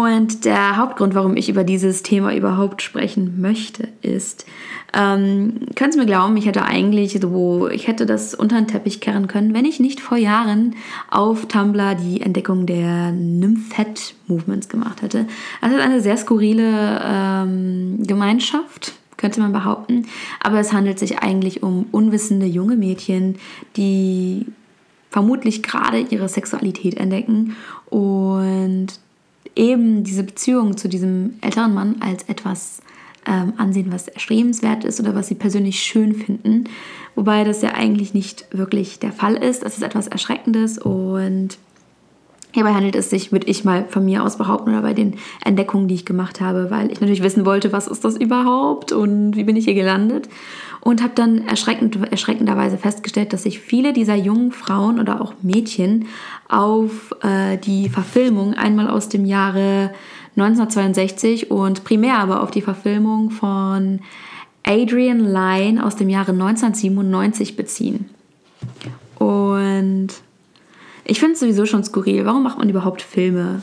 Und 0.00 0.46
der 0.46 0.78
Hauptgrund, 0.78 1.14
warum 1.14 1.36
ich 1.36 1.50
über 1.50 1.62
dieses 1.62 2.02
Thema 2.02 2.34
überhaupt 2.34 2.80
sprechen 2.80 3.38
möchte, 3.40 3.88
ist, 4.00 4.46
ähm, 4.94 5.66
Sie 5.78 5.98
mir 5.98 6.06
glauben, 6.06 6.36
ich 6.38 6.46
hätte 6.46 6.64
eigentlich 6.64 7.18
so, 7.20 7.68
ich 7.68 7.86
hätte 7.86 8.06
das 8.06 8.34
unter 8.34 8.56
den 8.56 8.66
Teppich 8.66 9.00
kehren 9.00 9.26
können, 9.26 9.52
wenn 9.52 9.66
ich 9.66 9.78
nicht 9.78 10.00
vor 10.00 10.16
Jahren 10.16 10.74
auf 11.10 11.46
Tumblr 11.48 11.96
die 11.96 12.22
Entdeckung 12.22 12.64
der 12.64 13.12
Nymphet 13.12 14.14
Movements 14.26 14.68
gemacht 14.70 15.02
hätte. 15.02 15.26
Das 15.60 15.72
ist 15.72 15.80
eine 15.80 16.00
sehr 16.00 16.16
skurrile 16.16 17.02
ähm, 17.04 18.02
Gemeinschaft, 18.06 18.94
könnte 19.18 19.40
man 19.40 19.52
behaupten. 19.52 20.06
Aber 20.42 20.60
es 20.60 20.72
handelt 20.72 20.98
sich 20.98 21.18
eigentlich 21.18 21.62
um 21.62 21.86
unwissende 21.92 22.46
junge 22.46 22.76
Mädchen, 22.76 23.36
die 23.76 24.46
vermutlich 25.10 25.62
gerade 25.62 25.98
ihre 25.98 26.28
Sexualität 26.28 26.96
entdecken 26.96 27.56
und 27.90 28.88
eben 29.60 30.04
diese 30.04 30.24
Beziehung 30.24 30.76
zu 30.76 30.88
diesem 30.88 31.34
älteren 31.42 31.74
Mann 31.74 31.96
als 32.00 32.22
etwas 32.24 32.80
ähm, 33.26 33.52
ansehen, 33.58 33.92
was 33.92 34.08
erstrebenswert 34.08 34.84
ist 34.84 34.98
oder 35.00 35.14
was 35.14 35.28
sie 35.28 35.34
persönlich 35.34 35.80
schön 35.80 36.14
finden. 36.14 36.64
Wobei 37.14 37.44
das 37.44 37.60
ja 37.60 37.74
eigentlich 37.74 38.14
nicht 38.14 38.46
wirklich 38.50 38.98
der 38.98 39.12
Fall 39.12 39.34
ist. 39.34 39.62
Es 39.62 39.76
ist 39.76 39.82
etwas 39.82 40.08
Erschreckendes 40.08 40.78
und 40.78 41.58
Hierbei 42.52 42.74
handelt 42.74 42.96
es 42.96 43.10
sich, 43.10 43.30
würde 43.30 43.46
ich 43.46 43.64
mal 43.64 43.84
von 43.88 44.04
mir 44.04 44.24
aus 44.24 44.36
behaupten 44.36 44.70
oder 44.70 44.82
bei 44.82 44.92
den 44.92 45.14
Entdeckungen, 45.44 45.86
die 45.86 45.94
ich 45.94 46.04
gemacht 46.04 46.40
habe, 46.40 46.68
weil 46.68 46.90
ich 46.90 47.00
natürlich 47.00 47.22
wissen 47.22 47.46
wollte, 47.46 47.70
was 47.70 47.86
ist 47.86 48.04
das 48.04 48.16
überhaupt 48.16 48.90
und 48.90 49.36
wie 49.36 49.44
bin 49.44 49.54
ich 49.54 49.66
hier 49.66 49.74
gelandet. 49.74 50.28
Und 50.82 51.02
habe 51.02 51.12
dann 51.14 51.46
erschreckend, 51.46 51.98
erschreckenderweise 52.10 52.78
festgestellt, 52.78 53.32
dass 53.32 53.42
sich 53.42 53.60
viele 53.60 53.92
dieser 53.92 54.14
jungen 54.14 54.50
Frauen 54.50 54.98
oder 54.98 55.20
auch 55.20 55.34
Mädchen 55.42 56.06
auf 56.48 57.14
äh, 57.22 57.58
die 57.58 57.90
Verfilmung 57.90 58.54
einmal 58.54 58.88
aus 58.88 59.08
dem 59.10 59.26
Jahre 59.26 59.92
1962 60.36 61.50
und 61.50 61.84
primär 61.84 62.18
aber 62.18 62.42
auf 62.42 62.50
die 62.50 62.62
Verfilmung 62.62 63.30
von 63.30 64.00
Adrian 64.64 65.20
Lyne 65.20 65.84
aus 65.84 65.96
dem 65.96 66.08
Jahre 66.08 66.32
1997 66.32 67.56
beziehen. 67.56 68.08
Und 69.18 70.08
ich 71.04 71.18
finde 71.20 71.34
es 71.34 71.40
sowieso 71.40 71.66
schon 71.66 71.84
skurril. 71.84 72.24
Warum 72.24 72.42
macht 72.42 72.58
man 72.58 72.68
überhaupt 72.68 73.02
Filme 73.02 73.62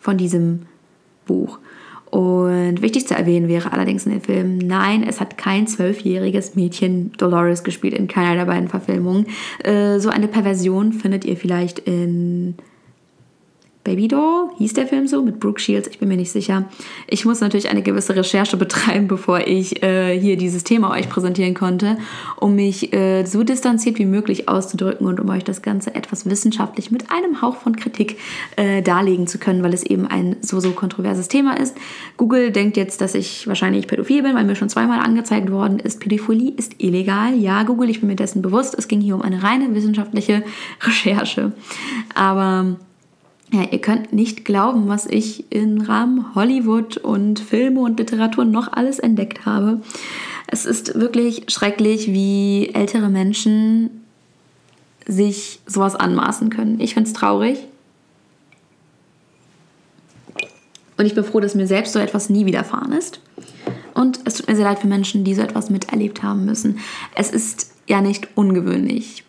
von 0.00 0.16
diesem 0.16 0.66
Buch? 1.26 1.58
Und 2.10 2.80
wichtig 2.80 3.06
zu 3.06 3.14
erwähnen 3.14 3.48
wäre 3.48 3.72
allerdings 3.72 4.06
in 4.06 4.12
dem 4.12 4.20
Film, 4.22 4.58
nein, 4.58 5.02
es 5.02 5.20
hat 5.20 5.36
kein 5.36 5.66
zwölfjähriges 5.66 6.54
Mädchen 6.54 7.12
Dolores 7.18 7.64
gespielt 7.64 7.94
in 7.94 8.08
keiner 8.08 8.34
der 8.34 8.46
beiden 8.46 8.68
Verfilmungen. 8.68 9.26
Äh, 9.62 9.98
so 9.98 10.08
eine 10.08 10.28
Perversion 10.28 10.92
findet 10.92 11.24
ihr 11.24 11.36
vielleicht 11.36 11.78
in 11.80 12.54
Baby 13.88 14.06
Doll, 14.06 14.50
hieß 14.58 14.74
der 14.74 14.86
Film 14.86 15.06
so, 15.06 15.22
mit 15.22 15.40
Brooke 15.40 15.58
Shields, 15.58 15.88
ich 15.88 15.98
bin 15.98 16.08
mir 16.08 16.18
nicht 16.18 16.30
sicher. 16.30 16.64
Ich 17.06 17.24
muss 17.24 17.40
natürlich 17.40 17.70
eine 17.70 17.80
gewisse 17.80 18.14
Recherche 18.14 18.58
betreiben, 18.58 19.08
bevor 19.08 19.46
ich 19.46 19.82
äh, 19.82 20.20
hier 20.20 20.36
dieses 20.36 20.62
Thema 20.62 20.90
euch 20.90 21.08
präsentieren 21.08 21.54
konnte, 21.54 21.96
um 22.36 22.54
mich 22.54 22.92
äh, 22.92 23.24
so 23.24 23.44
distanziert 23.44 23.98
wie 23.98 24.04
möglich 24.04 24.46
auszudrücken 24.46 25.06
und 25.06 25.20
um 25.20 25.30
euch 25.30 25.42
das 25.42 25.62
Ganze 25.62 25.94
etwas 25.94 26.26
wissenschaftlich 26.26 26.90
mit 26.90 27.10
einem 27.10 27.40
Hauch 27.40 27.56
von 27.56 27.76
Kritik 27.76 28.18
äh, 28.56 28.82
darlegen 28.82 29.26
zu 29.26 29.38
können, 29.38 29.62
weil 29.62 29.72
es 29.72 29.84
eben 29.84 30.06
ein 30.06 30.36
so, 30.42 30.60
so 30.60 30.72
kontroverses 30.72 31.28
Thema 31.28 31.58
ist. 31.58 31.74
Google 32.18 32.50
denkt 32.50 32.76
jetzt, 32.76 33.00
dass 33.00 33.14
ich 33.14 33.48
wahrscheinlich 33.48 33.86
pädophil 33.86 34.22
bin, 34.22 34.34
weil 34.34 34.44
mir 34.44 34.54
schon 34.54 34.68
zweimal 34.68 35.00
angezeigt 35.00 35.50
worden 35.50 35.78
ist, 35.78 35.98
Pädophilie 35.98 36.52
ist 36.54 36.74
illegal. 36.76 37.34
Ja, 37.34 37.62
Google, 37.62 37.88
ich 37.88 38.00
bin 38.00 38.10
mir 38.10 38.16
dessen 38.16 38.42
bewusst. 38.42 38.74
Es 38.76 38.86
ging 38.86 39.00
hier 39.00 39.14
um 39.14 39.22
eine 39.22 39.42
reine 39.42 39.74
wissenschaftliche 39.74 40.42
Recherche. 40.82 41.52
Aber 42.14 42.76
ja, 43.50 43.62
ihr 43.70 43.80
könnt 43.80 44.12
nicht 44.12 44.44
glauben, 44.44 44.88
was 44.88 45.06
ich 45.06 45.50
im 45.50 45.80
Rahmen 45.80 46.34
Hollywood 46.34 46.98
und 46.98 47.40
Filme 47.40 47.80
und 47.80 47.98
Literatur 47.98 48.44
noch 48.44 48.72
alles 48.72 48.98
entdeckt 48.98 49.46
habe. 49.46 49.80
Es 50.46 50.66
ist 50.66 50.98
wirklich 50.98 51.44
schrecklich, 51.48 52.08
wie 52.08 52.70
ältere 52.74 53.08
Menschen 53.08 54.04
sich 55.06 55.60
sowas 55.66 55.94
anmaßen 55.96 56.50
können. 56.50 56.78
Ich 56.80 56.92
finde 56.92 57.08
es 57.08 57.14
traurig. 57.14 57.58
Und 60.98 61.06
ich 61.06 61.14
bin 61.14 61.24
froh, 61.24 61.40
dass 61.40 61.54
mir 61.54 61.66
selbst 61.66 61.94
so 61.94 62.00
etwas 62.00 62.28
nie 62.28 62.44
widerfahren 62.44 62.92
ist. 62.92 63.20
Und 63.94 64.20
es 64.24 64.34
tut 64.34 64.48
mir 64.48 64.56
sehr 64.56 64.64
leid 64.64 64.80
für 64.80 64.88
Menschen, 64.88 65.24
die 65.24 65.34
so 65.34 65.40
etwas 65.40 65.70
miterlebt 65.70 66.22
haben 66.22 66.44
müssen. 66.44 66.80
Es 67.14 67.30
ist 67.30 67.72
ja 67.86 68.02
nicht 68.02 68.28
ungewöhnlich 68.34 69.24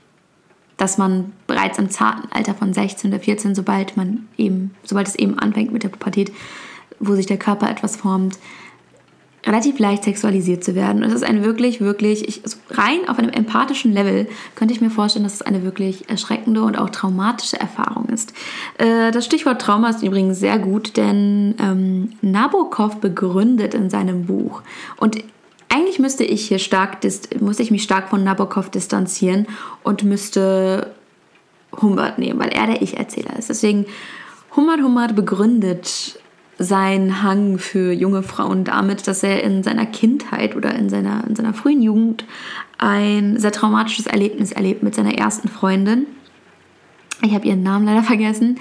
dass 0.79 0.98
man 0.98 1.33
bereits 1.45 1.77
im 1.77 1.89
zarten 1.89 2.31
Alter 2.31 2.55
von 2.55 2.74
16 2.74 3.12
oder 3.12 3.19
14, 3.19 3.53
sobald 3.53 3.98
man 3.98 4.27
eben, 4.38 4.74
sobald 4.83 5.07
es 5.07 5.15
eben 5.15 5.38
anfängt 5.38 5.71
mit 5.71 5.83
der 5.83 5.89
Pubertät, 5.89 6.31
wo 7.00 7.15
sich 7.15 7.25
der 7.25 7.38
Körper 7.38 7.69
etwas 7.69 7.98
formt, 7.98 8.39
relativ 9.45 9.79
leicht 9.79 10.03
sexualisiert 10.03 10.63
zu 10.63 10.75
werden. 10.75 11.03
Und 11.03 11.09
es 11.09 11.15
ist 11.15 11.24
ein 11.24 11.43
wirklich, 11.43 11.81
wirklich, 11.81 12.27
ich, 12.27 12.41
rein 12.71 13.07
auf 13.07 13.19
einem 13.19 13.29
empathischen 13.29 13.91
Level 13.93 14.27
könnte 14.55 14.74
ich 14.74 14.81
mir 14.81 14.89
vorstellen, 14.89 15.24
dass 15.24 15.36
es 15.36 15.41
eine 15.41 15.63
wirklich 15.63 16.09
erschreckende 16.09 16.62
und 16.62 16.77
auch 16.77 16.89
traumatische 16.89 17.59
Erfahrung 17.59 18.05
ist. 18.05 18.33
Äh, 18.77 19.12
das 19.12 19.25
Stichwort 19.25 19.62
Trauma 19.62 19.89
ist 19.89 20.03
übrigens 20.03 20.39
sehr 20.39 20.59
gut, 20.59 20.98
denn 20.98 21.55
ähm, 21.62 22.13
Nabokov 22.21 22.98
begründet 22.98 23.74
in 23.74 23.89
seinem 23.89 24.25
Buch 24.25 24.62
und 24.98 25.17
eigentlich 25.69 25.99
müsste 25.99 26.23
ich 26.23 26.47
hier 26.47 26.59
stark, 26.59 26.97
muss 27.39 27.59
ich 27.59 27.71
mich 27.71 27.83
stark 27.83 28.09
von 28.09 28.23
Nabokov 28.23 28.69
distanzieren 28.69 29.47
und 29.83 30.03
müsste 30.03 30.95
Humbert 31.79 32.17
nehmen, 32.17 32.39
weil 32.39 32.49
er 32.49 32.67
der 32.67 32.81
Ich-Erzähler 32.81 33.38
ist. 33.38 33.49
Deswegen, 33.49 33.85
Humbert 34.55 34.81
Humbert 34.81 35.15
begründet 35.15 36.19
seinen 36.57 37.23
Hang 37.23 37.57
für 37.57 37.93
junge 37.93 38.21
Frauen 38.23 38.65
damit, 38.65 39.07
dass 39.07 39.23
er 39.23 39.43
in 39.43 39.63
seiner 39.63 39.85
Kindheit 39.85 40.55
oder 40.55 40.75
in 40.75 40.89
seiner, 40.89 41.23
in 41.25 41.35
seiner 41.35 41.53
frühen 41.53 41.81
Jugend 41.81 42.25
ein 42.77 43.39
sehr 43.39 43.51
traumatisches 43.51 44.07
Erlebnis 44.07 44.51
erlebt 44.51 44.83
mit 44.83 44.95
seiner 44.95 45.13
ersten 45.17 45.47
Freundin 45.47 46.07
ich 47.21 47.33
habe 47.33 47.47
ihren 47.47 47.63
Namen 47.63 47.85
leider 47.85 48.03
vergessen, 48.03 48.59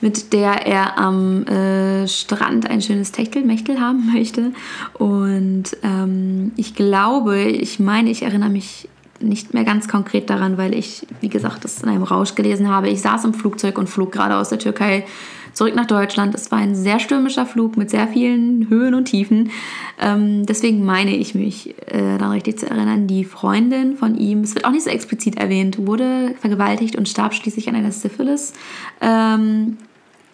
mit 0.00 0.32
der 0.32 0.66
er 0.66 0.98
am 0.98 1.46
äh, 1.46 2.08
Strand 2.08 2.68
ein 2.68 2.82
schönes 2.82 3.12
Techtelmechtel 3.12 3.80
haben 3.80 4.12
möchte. 4.12 4.52
Und 4.94 5.76
ähm, 5.82 6.52
ich 6.56 6.74
glaube, 6.74 7.42
ich 7.42 7.78
meine, 7.78 8.10
ich 8.10 8.22
erinnere 8.22 8.50
mich 8.50 8.88
nicht 9.20 9.52
mehr 9.54 9.64
ganz 9.64 9.86
konkret 9.86 10.30
daran, 10.30 10.56
weil 10.56 10.74
ich, 10.74 11.06
wie 11.20 11.28
gesagt, 11.28 11.64
das 11.64 11.82
in 11.82 11.90
einem 11.90 12.02
Rausch 12.02 12.34
gelesen 12.34 12.68
habe. 12.68 12.88
Ich 12.88 13.02
saß 13.02 13.24
im 13.26 13.34
Flugzeug 13.34 13.78
und 13.78 13.88
flog 13.88 14.12
gerade 14.12 14.36
aus 14.36 14.48
der 14.48 14.58
Türkei 14.58 15.04
zurück 15.52 15.74
nach 15.74 15.86
Deutschland. 15.86 16.34
Es 16.34 16.50
war 16.50 16.58
ein 16.58 16.74
sehr 16.74 17.00
stürmischer 17.00 17.46
Flug 17.46 17.76
mit 17.76 17.90
sehr 17.90 18.08
vielen 18.08 18.68
Höhen 18.68 18.94
und 18.94 19.06
Tiefen. 19.06 19.50
Ähm, 20.00 20.46
deswegen 20.46 20.84
meine 20.84 21.16
ich 21.16 21.34
mich 21.34 21.74
äh, 21.86 22.18
daran 22.18 22.32
richtig 22.32 22.58
zu 22.58 22.66
erinnern, 22.70 23.06
die 23.06 23.24
Freundin 23.24 23.96
von 23.96 24.16
ihm, 24.16 24.40
es 24.40 24.54
wird 24.54 24.64
auch 24.64 24.70
nicht 24.70 24.84
so 24.84 24.90
explizit 24.90 25.36
erwähnt, 25.36 25.86
wurde 25.86 26.34
vergewaltigt 26.40 26.96
und 26.96 27.08
starb 27.08 27.34
schließlich 27.34 27.68
an 27.68 27.76
einer 27.76 27.92
Syphilis. 27.92 28.52
Ähm, 29.00 29.76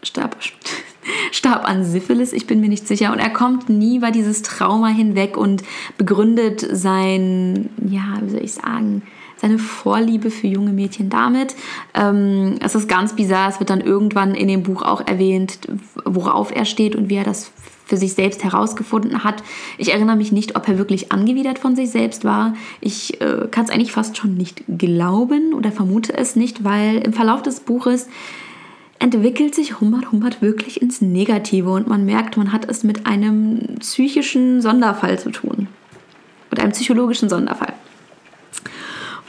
starb, 0.02 0.36
starb 1.32 1.68
an 1.68 1.84
Syphilis, 1.84 2.32
ich 2.32 2.46
bin 2.46 2.60
mir 2.60 2.68
nicht 2.68 2.86
sicher. 2.86 3.12
Und 3.12 3.18
er 3.18 3.30
kommt 3.30 3.68
nie 3.68 3.96
über 3.96 4.10
dieses 4.10 4.42
Trauma 4.42 4.88
hinweg 4.88 5.36
und 5.36 5.62
begründet 5.98 6.66
sein, 6.70 7.70
ja, 7.88 8.18
wie 8.22 8.30
soll 8.30 8.42
ich 8.42 8.52
sagen, 8.52 9.02
seine 9.36 9.58
Vorliebe 9.58 10.30
für 10.30 10.46
junge 10.46 10.72
Mädchen 10.72 11.10
damit. 11.10 11.54
Ähm, 11.94 12.56
es 12.62 12.74
ist 12.74 12.88
ganz 12.88 13.14
bizarr, 13.14 13.50
es 13.50 13.60
wird 13.60 13.70
dann 13.70 13.80
irgendwann 13.80 14.34
in 14.34 14.48
dem 14.48 14.62
Buch 14.62 14.82
auch 14.82 15.06
erwähnt, 15.06 15.58
worauf 16.04 16.54
er 16.54 16.64
steht 16.64 16.96
und 16.96 17.08
wie 17.08 17.16
er 17.16 17.24
das 17.24 17.52
für 17.86 17.96
sich 17.96 18.14
selbst 18.14 18.42
herausgefunden 18.42 19.22
hat. 19.22 19.42
Ich 19.78 19.92
erinnere 19.92 20.16
mich 20.16 20.32
nicht, 20.32 20.56
ob 20.56 20.68
er 20.68 20.76
wirklich 20.76 21.12
angewidert 21.12 21.58
von 21.58 21.76
sich 21.76 21.90
selbst 21.90 22.24
war. 22.24 22.54
Ich 22.80 23.20
äh, 23.20 23.46
kann 23.50 23.64
es 23.64 23.70
eigentlich 23.70 23.92
fast 23.92 24.16
schon 24.16 24.34
nicht 24.34 24.64
glauben 24.66 25.54
oder 25.54 25.70
vermute 25.70 26.16
es 26.16 26.34
nicht, 26.34 26.64
weil 26.64 26.98
im 26.98 27.12
Verlauf 27.12 27.42
des 27.42 27.60
Buches 27.60 28.08
entwickelt 28.98 29.54
sich 29.54 29.80
Humbert 29.80 30.10
Humbert 30.10 30.42
wirklich 30.42 30.82
ins 30.82 31.00
Negative 31.00 31.70
und 31.70 31.86
man 31.86 32.04
merkt, 32.04 32.36
man 32.36 32.52
hat 32.52 32.68
es 32.68 32.82
mit 32.82 33.06
einem 33.06 33.76
psychischen 33.78 34.62
Sonderfall 34.62 35.18
zu 35.18 35.30
tun. 35.30 35.68
Mit 36.50 36.60
einem 36.60 36.72
psychologischen 36.72 37.28
Sonderfall. 37.28 37.74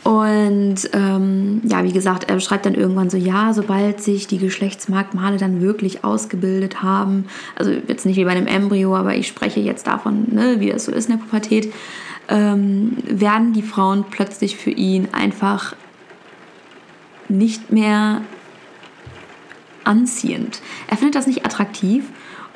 Und 0.08 0.90
ähm, 0.94 1.60
ja, 1.66 1.84
wie 1.84 1.92
gesagt, 1.92 2.30
er 2.30 2.36
beschreibt 2.36 2.66
dann 2.66 2.76
irgendwann 2.76 3.10
so, 3.10 3.18
ja, 3.18 3.54
sobald 3.54 4.02
sich 4.02 4.26
die 4.26 4.38
Geschlechtsmerkmale 4.38 5.36
dann 5.36 5.60
wirklich 5.60 6.06
ausgebildet 6.06 6.82
haben, 6.82 7.26
also 7.56 7.72
jetzt 7.72 8.06
nicht 8.06 8.16
wie 8.16 8.24
bei 8.24 8.32
einem 8.32 8.48
Embryo, 8.48 8.96
aber 8.96 9.16
ich 9.16 9.28
spreche 9.28 9.60
jetzt 9.60 9.86
davon, 9.86 10.28
ne, 10.32 10.62
wie 10.62 10.70
das 10.70 10.86
so 10.86 10.94
ist 10.94 11.10
in 11.10 11.18
der 11.18 11.26
Pubertät, 11.26 11.74
ähm, 12.30 12.96
werden 13.04 13.52
die 13.52 13.62
Frauen 13.62 14.06
plötzlich 14.10 14.56
für 14.56 14.70
ihn 14.70 15.10
einfach 15.12 15.76
nicht 17.28 17.74
mehr 17.74 18.22
anziehend. 19.84 20.62
Er 20.88 20.96
findet 20.96 21.16
das 21.16 21.28
nicht 21.28 21.46
attraktiv 21.46 22.06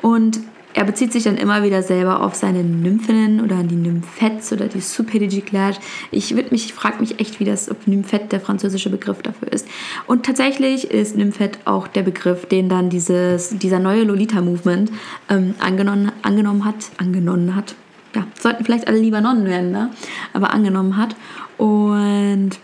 und 0.00 0.40
er 0.82 0.86
bezieht 0.86 1.12
sich 1.12 1.22
dann 1.22 1.36
immer 1.36 1.62
wieder 1.62 1.80
selber 1.80 2.24
auf 2.24 2.34
seine 2.34 2.64
Nymphinnen 2.64 3.40
oder 3.40 3.62
die 3.62 3.76
Nymphets 3.76 4.52
oder 4.52 4.66
die 4.66 4.80
Superidiglat. 4.80 5.78
Ich 6.10 6.34
mich, 6.34 6.74
frage 6.74 6.98
mich 6.98 7.20
echt, 7.20 7.38
wie 7.38 7.44
das, 7.44 7.70
ob 7.70 7.86
Nymphette 7.86 8.26
der 8.26 8.40
französische 8.40 8.90
Begriff 8.90 9.22
dafür 9.22 9.52
ist. 9.52 9.68
Und 10.08 10.26
tatsächlich 10.26 10.90
ist 10.90 11.16
Nymphette 11.16 11.60
auch 11.66 11.86
der 11.86 12.02
Begriff, 12.02 12.46
den 12.46 12.68
dann 12.68 12.90
dieses, 12.90 13.50
dieser 13.50 13.78
neue 13.78 14.02
Lolita-Movement 14.02 14.90
ähm, 15.28 15.54
angenommen, 15.60 16.10
angenommen 16.22 16.64
hat. 16.64 16.90
Angenommen 16.96 17.54
hat. 17.54 17.76
Ja, 18.16 18.26
sollten 18.40 18.64
vielleicht 18.64 18.88
alle 18.88 18.98
lieber 18.98 19.20
Nonnen 19.20 19.44
werden, 19.44 19.70
ne? 19.70 19.90
aber 20.32 20.52
angenommen 20.52 20.96
hat. 20.96 21.14
Und 21.58 22.58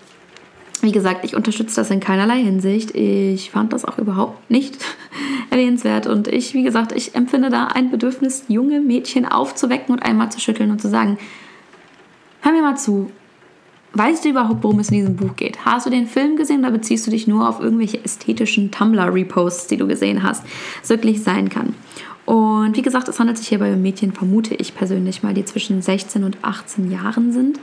wie 0.82 0.92
gesagt, 0.92 1.24
ich 1.24 1.34
unterstütze 1.34 1.76
das 1.76 1.90
in 1.90 2.00
keinerlei 2.00 2.42
Hinsicht. 2.42 2.94
Ich 2.94 3.50
fand 3.50 3.72
das 3.72 3.84
auch 3.84 3.98
überhaupt 3.98 4.50
nicht 4.50 4.76
erwähnenswert. 5.50 6.06
Und 6.06 6.28
ich, 6.28 6.54
wie 6.54 6.62
gesagt, 6.62 6.92
ich 6.92 7.14
empfinde 7.14 7.50
da 7.50 7.66
ein 7.68 7.90
Bedürfnis, 7.90 8.44
junge 8.48 8.80
Mädchen 8.80 9.26
aufzuwecken 9.26 9.94
und 9.94 10.02
einmal 10.02 10.30
zu 10.30 10.40
schütteln 10.40 10.70
und 10.70 10.80
zu 10.80 10.88
sagen, 10.88 11.18
hör 12.40 12.52
mir 12.52 12.62
mal 12.62 12.76
zu. 12.76 13.10
Weißt 13.94 14.24
du 14.24 14.28
überhaupt, 14.28 14.62
worum 14.62 14.80
es 14.80 14.90
in 14.90 14.98
diesem 14.98 15.16
Buch 15.16 15.34
geht? 15.34 15.64
Hast 15.64 15.86
du 15.86 15.90
den 15.90 16.06
Film 16.06 16.36
gesehen 16.36 16.60
oder 16.60 16.70
beziehst 16.70 17.06
du 17.06 17.10
dich 17.10 17.26
nur 17.26 17.48
auf 17.48 17.58
irgendwelche 17.58 18.04
ästhetischen 18.04 18.70
Tumblr-Reposts, 18.70 19.66
die 19.68 19.78
du 19.78 19.86
gesehen 19.86 20.22
hast? 20.22 20.44
Es 20.82 20.90
wirklich 20.90 21.22
sein 21.22 21.48
kann. 21.48 21.74
Und 22.26 22.76
wie 22.76 22.82
gesagt, 22.82 23.08
es 23.08 23.18
handelt 23.18 23.38
sich 23.38 23.48
hierbei 23.48 23.72
um 23.72 23.80
Mädchen, 23.80 24.12
vermute 24.12 24.54
ich 24.54 24.74
persönlich 24.74 25.22
mal, 25.22 25.32
die 25.32 25.46
zwischen 25.46 25.80
16 25.80 26.24
und 26.24 26.36
18 26.42 26.90
Jahren 26.90 27.32
sind 27.32 27.58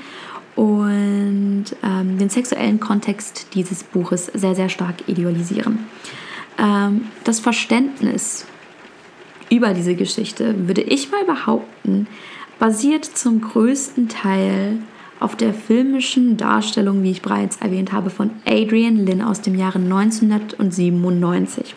und 0.55 1.65
ähm, 1.83 2.17
den 2.17 2.29
sexuellen 2.29 2.79
Kontext 2.79 3.47
dieses 3.53 3.83
Buches 3.83 4.27
sehr, 4.33 4.55
sehr 4.55 4.69
stark 4.69 5.07
idealisieren. 5.07 5.79
Ähm, 6.57 7.07
das 7.23 7.39
Verständnis 7.39 8.45
über 9.49 9.73
diese 9.73 9.95
Geschichte, 9.95 10.67
würde 10.67 10.81
ich 10.81 11.11
mal 11.11 11.25
behaupten, 11.25 12.07
basiert 12.57 13.05
zum 13.05 13.41
größten 13.41 14.07
Teil 14.09 14.77
auf 15.19 15.35
der 15.35 15.53
filmischen 15.53 16.37
Darstellung, 16.37 17.03
wie 17.03 17.11
ich 17.11 17.21
bereits 17.21 17.57
erwähnt 17.57 17.91
habe, 17.91 18.09
von 18.09 18.31
Adrian 18.45 19.05
Lynn 19.05 19.21
aus 19.21 19.41
dem 19.41 19.55
Jahre 19.55 19.79
1997. 19.79 21.75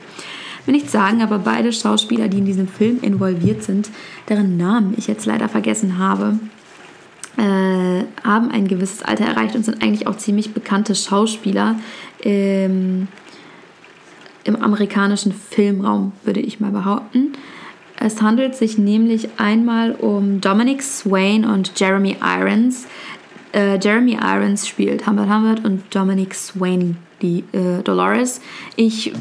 Ich 0.60 0.66
will 0.66 0.74
nicht 0.74 0.90
sagen, 0.90 1.22
aber 1.22 1.38
beide 1.38 1.72
Schauspieler, 1.72 2.28
die 2.28 2.38
in 2.38 2.44
diesem 2.44 2.68
Film 2.68 2.98
involviert 3.00 3.62
sind, 3.62 3.90
deren 4.28 4.56
Namen 4.56 4.94
ich 4.96 5.06
jetzt 5.06 5.24
leider 5.24 5.48
vergessen 5.48 5.98
habe, 5.98 6.38
äh, 7.38 8.04
haben 8.24 8.50
ein 8.50 8.66
gewisses 8.66 9.02
Alter 9.02 9.24
erreicht 9.24 9.54
und 9.54 9.64
sind 9.64 9.82
eigentlich 9.82 10.06
auch 10.06 10.16
ziemlich 10.16 10.52
bekannte 10.52 10.94
Schauspieler 10.94 11.76
im, 12.20 13.06
im 14.44 14.56
amerikanischen 14.56 15.32
Filmraum, 15.32 16.12
würde 16.24 16.40
ich 16.40 16.58
mal 16.58 16.72
behaupten. 16.72 17.32
Es 18.00 18.22
handelt 18.22 18.56
sich 18.56 18.76
nämlich 18.76 19.28
einmal 19.38 19.92
um 19.92 20.40
Dominic 20.40 20.82
Swain 20.82 21.44
und 21.44 21.78
Jeremy 21.78 22.16
Irons. 22.20 22.86
Äh, 23.52 23.78
Jeremy 23.80 24.18
Irons 24.20 24.66
spielt 24.66 25.06
Humbert 25.06 25.30
Humbert 25.30 25.64
und 25.64 25.82
Dominic 25.94 26.34
Swain 26.34 26.96
die 27.22 27.44
äh, 27.52 27.82
Dolores. 27.82 28.40
Ich 28.74 29.12
äh, 29.12 29.14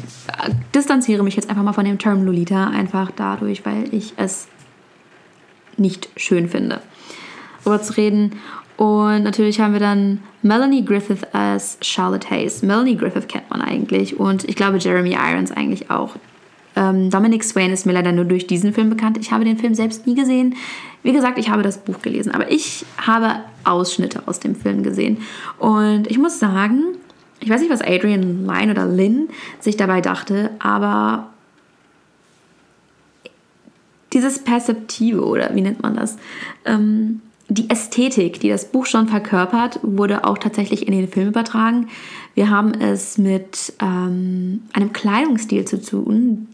distanziere 0.74 1.22
mich 1.22 1.36
jetzt 1.36 1.50
einfach 1.50 1.62
mal 1.62 1.72
von 1.72 1.84
dem 1.84 1.98
Term 1.98 2.24
Lolita, 2.24 2.68
einfach 2.68 3.10
dadurch, 3.14 3.64
weil 3.64 3.92
ich 3.92 4.14
es 4.16 4.48
nicht 5.76 6.08
schön 6.16 6.48
finde 6.48 6.80
drüber 7.68 7.82
zu 7.82 7.96
reden. 7.96 8.32
Und 8.76 9.24
natürlich 9.24 9.60
haben 9.60 9.72
wir 9.72 9.80
dann 9.80 10.20
Melanie 10.42 10.84
Griffith 10.84 11.26
als 11.32 11.78
Charlotte 11.82 12.30
Hayes. 12.30 12.62
Melanie 12.62 12.96
Griffith 12.96 13.28
kennt 13.28 13.50
man 13.50 13.60
eigentlich 13.60 14.18
und 14.18 14.48
ich 14.48 14.54
glaube 14.54 14.78
Jeremy 14.78 15.14
Irons 15.14 15.50
eigentlich 15.50 15.90
auch. 15.90 16.14
Ähm, 16.76 17.10
Dominic 17.10 17.42
Swain 17.42 17.72
ist 17.72 17.86
mir 17.86 17.92
leider 17.92 18.12
nur 18.12 18.24
durch 18.24 18.46
diesen 18.46 18.72
Film 18.72 18.88
bekannt. 18.88 19.18
Ich 19.18 19.32
habe 19.32 19.44
den 19.44 19.58
Film 19.58 19.74
selbst 19.74 20.06
nie 20.06 20.14
gesehen. 20.14 20.54
Wie 21.02 21.12
gesagt, 21.12 21.38
ich 21.38 21.50
habe 21.50 21.62
das 21.62 21.78
Buch 21.78 22.02
gelesen, 22.02 22.30
aber 22.30 22.52
ich 22.52 22.84
habe 23.04 23.40
Ausschnitte 23.64 24.22
aus 24.26 24.38
dem 24.38 24.54
Film 24.54 24.84
gesehen. 24.84 25.18
Und 25.58 26.08
ich 26.08 26.18
muss 26.18 26.38
sagen, 26.38 26.84
ich 27.40 27.50
weiß 27.50 27.60
nicht, 27.60 27.72
was 27.72 27.82
Adrian 27.82 28.46
Lyne 28.46 28.70
oder 28.70 28.86
Lynn 28.86 29.28
sich 29.58 29.76
dabei 29.76 30.00
dachte, 30.00 30.50
aber 30.60 31.30
dieses 34.12 34.38
Perzeptive 34.38 35.24
oder 35.24 35.54
wie 35.54 35.62
nennt 35.62 35.82
man 35.82 35.96
das? 35.96 36.16
Ähm, 36.64 37.22
die 37.48 37.70
Ästhetik, 37.70 38.40
die 38.40 38.50
das 38.50 38.66
Buch 38.66 38.86
schon 38.86 39.08
verkörpert, 39.08 39.80
wurde 39.82 40.24
auch 40.24 40.38
tatsächlich 40.38 40.86
in 40.86 40.92
den 40.92 41.08
Film 41.08 41.28
übertragen. 41.28 41.88
Wir 42.34 42.50
haben 42.50 42.74
es 42.74 43.16
mit 43.16 43.72
ähm, 43.80 44.62
einem 44.74 44.92
Kleidungsstil 44.92 45.64
zu 45.64 45.80
tun, 45.80 46.48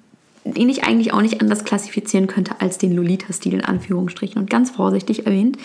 den 0.45 0.69
ich 0.69 0.85
eigentlich 0.85 1.13
auch 1.13 1.23
nicht 1.23 1.41
anders 1.41 1.65
klassifizieren 1.65 2.27
könnte 2.27 2.61
als 2.61 2.79
den 2.79 2.95
Lolita-Stil 2.95 3.55
in 3.55 3.65
Anführungsstrichen 3.65 4.41
und 4.41 4.51
ganz 4.51 4.71
vorsichtig 4.71 5.27
erwähnt. 5.27 5.57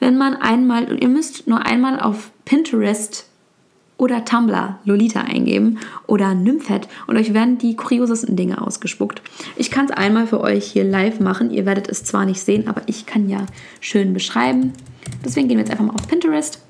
Wenn 0.00 0.18
man 0.18 0.34
einmal, 0.34 1.00
ihr 1.00 1.08
müsst 1.08 1.46
nur 1.46 1.64
einmal 1.64 2.00
auf 2.00 2.32
Pinterest 2.44 3.26
oder 4.02 4.24
Tumblr 4.24 4.80
Lolita 4.84 5.20
eingeben 5.20 5.78
oder 6.08 6.34
Nymphet 6.34 6.88
und 7.06 7.16
euch 7.16 7.32
werden 7.34 7.58
die 7.58 7.76
kuriosesten 7.76 8.34
Dinge 8.34 8.60
ausgespuckt. 8.60 9.22
Ich 9.54 9.70
kann 9.70 9.84
es 9.84 9.92
einmal 9.92 10.26
für 10.26 10.40
euch 10.40 10.64
hier 10.64 10.82
live 10.82 11.20
machen. 11.20 11.52
Ihr 11.52 11.66
werdet 11.66 11.88
es 11.88 12.02
zwar 12.02 12.26
nicht 12.26 12.40
sehen, 12.40 12.66
aber 12.66 12.82
ich 12.86 13.06
kann 13.06 13.28
ja 13.28 13.46
schön 13.80 14.12
beschreiben. 14.12 14.72
Deswegen 15.24 15.46
gehen 15.46 15.56
wir 15.56 15.64
jetzt 15.64 15.70
einfach 15.70 15.84
mal 15.84 15.94
auf 15.94 16.08
Pinterest 16.08 16.60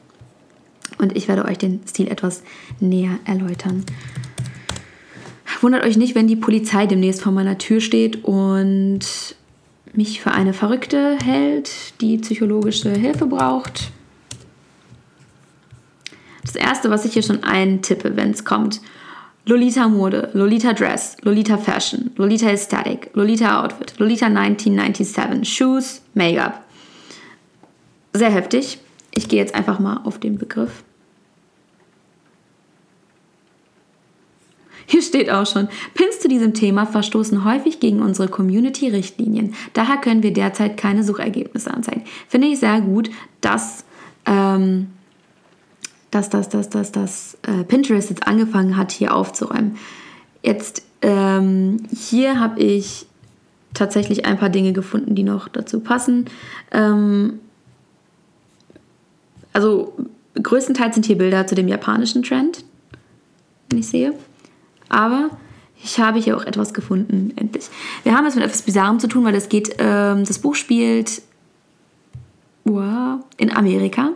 und 0.99 1.17
ich 1.17 1.27
werde 1.27 1.47
euch 1.47 1.57
den 1.57 1.81
Stil 1.89 2.09
etwas 2.09 2.43
näher 2.81 3.19
erläutern. 3.25 3.87
Wundert 5.63 5.85
euch 5.85 5.97
nicht, 5.97 6.15
wenn 6.15 6.29
die 6.29 6.37
Polizei 6.37 6.87
demnächst 6.87 7.23
vor 7.23 7.33
meiner 7.33 7.57
Tür 7.57 7.81
steht 7.81 8.25
und 8.25 9.01
mich 9.95 10.21
für 10.21 10.33
eine 10.33 10.53
Verrückte 10.53 11.17
hält, 11.25 11.99
die 12.03 12.19
psychologische 12.19 12.91
Hilfe 12.91 13.27
braucht. 13.27 13.91
Das 16.43 16.57
erste, 16.57 16.91
was 16.91 17.05
ich 17.05 17.13
hier 17.13 17.23
schon 17.23 17.45
eintippe, 17.45 18.17
wenn 18.17 18.31
es 18.31 18.45
kommt, 18.45 18.81
Lolita 19.45 19.89
Mode, 19.89 20.31
Lolita 20.35 20.73
Dress, 20.73 21.17
Lolita 21.23 21.57
Fashion, 21.59 22.13
Lolita 22.17 22.49
Aesthetic, 22.49 23.11
Lolita 23.15 23.63
Outfit, 23.63 23.95
Lolita 23.99 24.27
1997, 24.27 25.49
Shoes, 25.53 26.03
Make-up. 26.15 26.65
Sehr 28.13 28.31
heftig. 28.31 28.79
Ich 29.15 29.29
gehe 29.29 29.41
jetzt 29.41 29.55
einfach 29.55 29.79
mal 29.79 30.01
auf 30.05 30.19
den 30.19 30.39
Begriff. 30.39 30.85
Hier 34.87 35.03
steht 35.03 35.31
auch 35.31 35.47
schon, 35.47 35.69
Pins 35.95 36.21
zu 36.21 36.29
diesem 36.29 36.55
Thema 36.55 36.87
verstoßen 36.87 37.45
häufig 37.45 37.81
gegen 37.81 38.03
unsere 38.03 38.29
Community-Richtlinien. 38.29 39.55
Daher 39.73 39.97
können 39.97 40.23
wir 40.23 40.33
derzeit 40.33 40.77
keine 40.77 41.03
Suchergebnisse 41.03 41.73
anzeigen. 41.73 42.05
Finde 42.29 42.49
ich 42.49 42.61
sehr 42.61 42.81
gut, 42.81 43.11
dass 43.41 43.85
ähm, 44.27 44.89
dass, 46.13 46.29
dass, 46.29 46.49
dass, 46.49 46.69
dass, 46.69 46.93
dass 46.93 47.39
äh, 47.43 47.65
Pinterest 47.65 48.11
jetzt 48.11 48.27
angefangen 48.29 48.77
hat, 48.77 48.93
hier 48.93 49.17
aufzuräumen. 49.17 49.79
Jetzt 50.43 50.83
ähm, 51.01 51.79
hier 51.91 52.39
habe 52.39 52.61
ich 52.61 53.07
tatsächlich 53.75 54.27
ein 54.27 54.39
paar 54.39 54.51
Dinge 54.51 54.75
gefunden, 54.75 55.15
die 55.15 55.23
noch 55.23 55.49
dazu 55.49 55.81
passen. 55.81 56.27
Ähm, 56.71 57.41
also 59.55 59.95
größtenteils 60.35 60.95
sind 60.95 61.07
hier 61.07 61.17
Bilder 61.17 61.47
zu 61.47 61.55
dem 61.55 61.67
japanischen 61.67 62.23
Trend, 62.23 62.63
wenn 63.71 63.79
ich 63.79 63.89
sehe. 63.89 64.13
Aber 64.91 65.31
ich 65.83 65.99
habe 65.99 66.19
hier 66.19 66.37
auch 66.37 66.45
etwas 66.45 66.75
gefunden, 66.75 67.33
endlich. 67.37 67.71
Wir 68.03 68.15
haben 68.15 68.27
es 68.27 68.35
mit 68.35 68.45
etwas 68.45 68.63
Bizarrem 68.63 69.01
zu 69.01 69.09
tun, 69.09 69.25
weil 69.25 69.35
es 69.35 69.49
geht, 69.49 69.77
ähm, 69.79 70.27
das 70.27 70.39
Buch 70.39 70.57
spielt 70.57 71.23
wow, 72.65 73.21
in 73.39 73.51
Amerika 73.51 74.13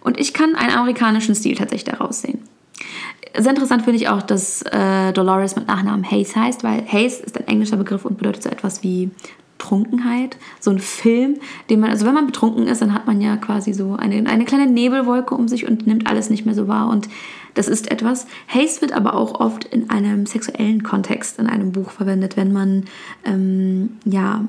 und 0.00 0.18
ich 0.18 0.32
kann 0.32 0.54
einen 0.54 0.74
amerikanischen 0.74 1.34
Stil 1.34 1.54
tatsächlich 1.54 1.92
daraus 1.96 2.22
sehen. 2.22 2.40
Sehr 3.36 3.50
interessant 3.50 3.82
finde 3.82 3.98
ich 3.98 4.08
auch, 4.08 4.22
dass 4.22 4.62
äh, 4.62 5.12
Dolores 5.12 5.54
mit 5.54 5.66
Nachnamen 5.66 6.08
Hayes 6.10 6.34
heißt, 6.34 6.64
weil 6.64 6.84
Hayes 6.90 7.20
ist 7.20 7.36
ein 7.38 7.46
englischer 7.46 7.76
Begriff 7.76 8.04
und 8.04 8.18
bedeutet 8.18 8.42
so 8.42 8.48
etwas 8.48 8.82
wie 8.82 9.10
Trunkenheit, 9.58 10.36
so 10.60 10.70
ein 10.70 10.78
Film, 10.78 11.36
den 11.68 11.80
man, 11.80 11.90
also 11.90 12.06
wenn 12.06 12.14
man 12.14 12.26
betrunken 12.26 12.66
ist, 12.66 12.80
dann 12.80 12.94
hat 12.94 13.06
man 13.06 13.20
ja 13.20 13.36
quasi 13.36 13.72
so 13.72 13.94
eine, 13.94 14.28
eine 14.28 14.44
kleine 14.44 14.66
Nebelwolke 14.70 15.34
um 15.34 15.48
sich 15.48 15.66
und 15.66 15.86
nimmt 15.86 16.08
alles 16.08 16.30
nicht 16.30 16.46
mehr 16.46 16.54
so 16.54 16.68
wahr. 16.68 16.88
Und 16.88 17.08
das 17.54 17.68
ist 17.68 17.90
etwas. 17.90 18.26
Haze 18.46 18.80
wird 18.80 18.92
aber 18.92 19.14
auch 19.14 19.40
oft 19.40 19.64
in 19.64 19.90
einem 19.90 20.26
sexuellen 20.26 20.82
Kontext 20.82 21.38
in 21.38 21.48
einem 21.48 21.72
Buch 21.72 21.90
verwendet, 21.90 22.36
wenn 22.36 22.52
man, 22.52 22.84
ähm, 23.24 23.90
ja, 24.04 24.44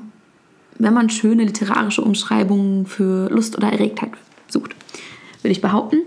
wenn 0.78 0.94
man 0.94 1.10
schöne 1.10 1.44
literarische 1.44 2.02
Umschreibungen 2.02 2.86
für 2.86 3.28
Lust 3.30 3.56
oder 3.56 3.72
Erregtheit 3.72 4.12
sucht, 4.48 4.74
würde 5.42 5.52
ich 5.52 5.60
behaupten. 5.60 6.02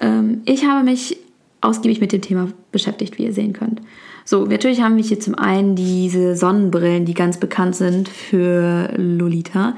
Ähm, 0.00 0.42
ich 0.44 0.64
habe 0.66 0.84
mich 0.84 1.18
ausgiebig 1.60 2.00
mit 2.00 2.12
dem 2.12 2.20
Thema 2.20 2.48
beschäftigt, 2.72 3.18
wie 3.18 3.24
ihr 3.24 3.32
sehen 3.32 3.52
könnt. 3.52 3.80
So, 4.24 4.46
natürlich 4.46 4.80
haben 4.80 4.96
wir 4.96 5.04
hier 5.04 5.20
zum 5.20 5.34
einen 5.34 5.76
diese 5.76 6.36
Sonnenbrillen, 6.36 7.04
die 7.04 7.14
ganz 7.14 7.38
bekannt 7.38 7.76
sind 7.76 8.08
für 8.08 8.90
Lolita. 8.96 9.76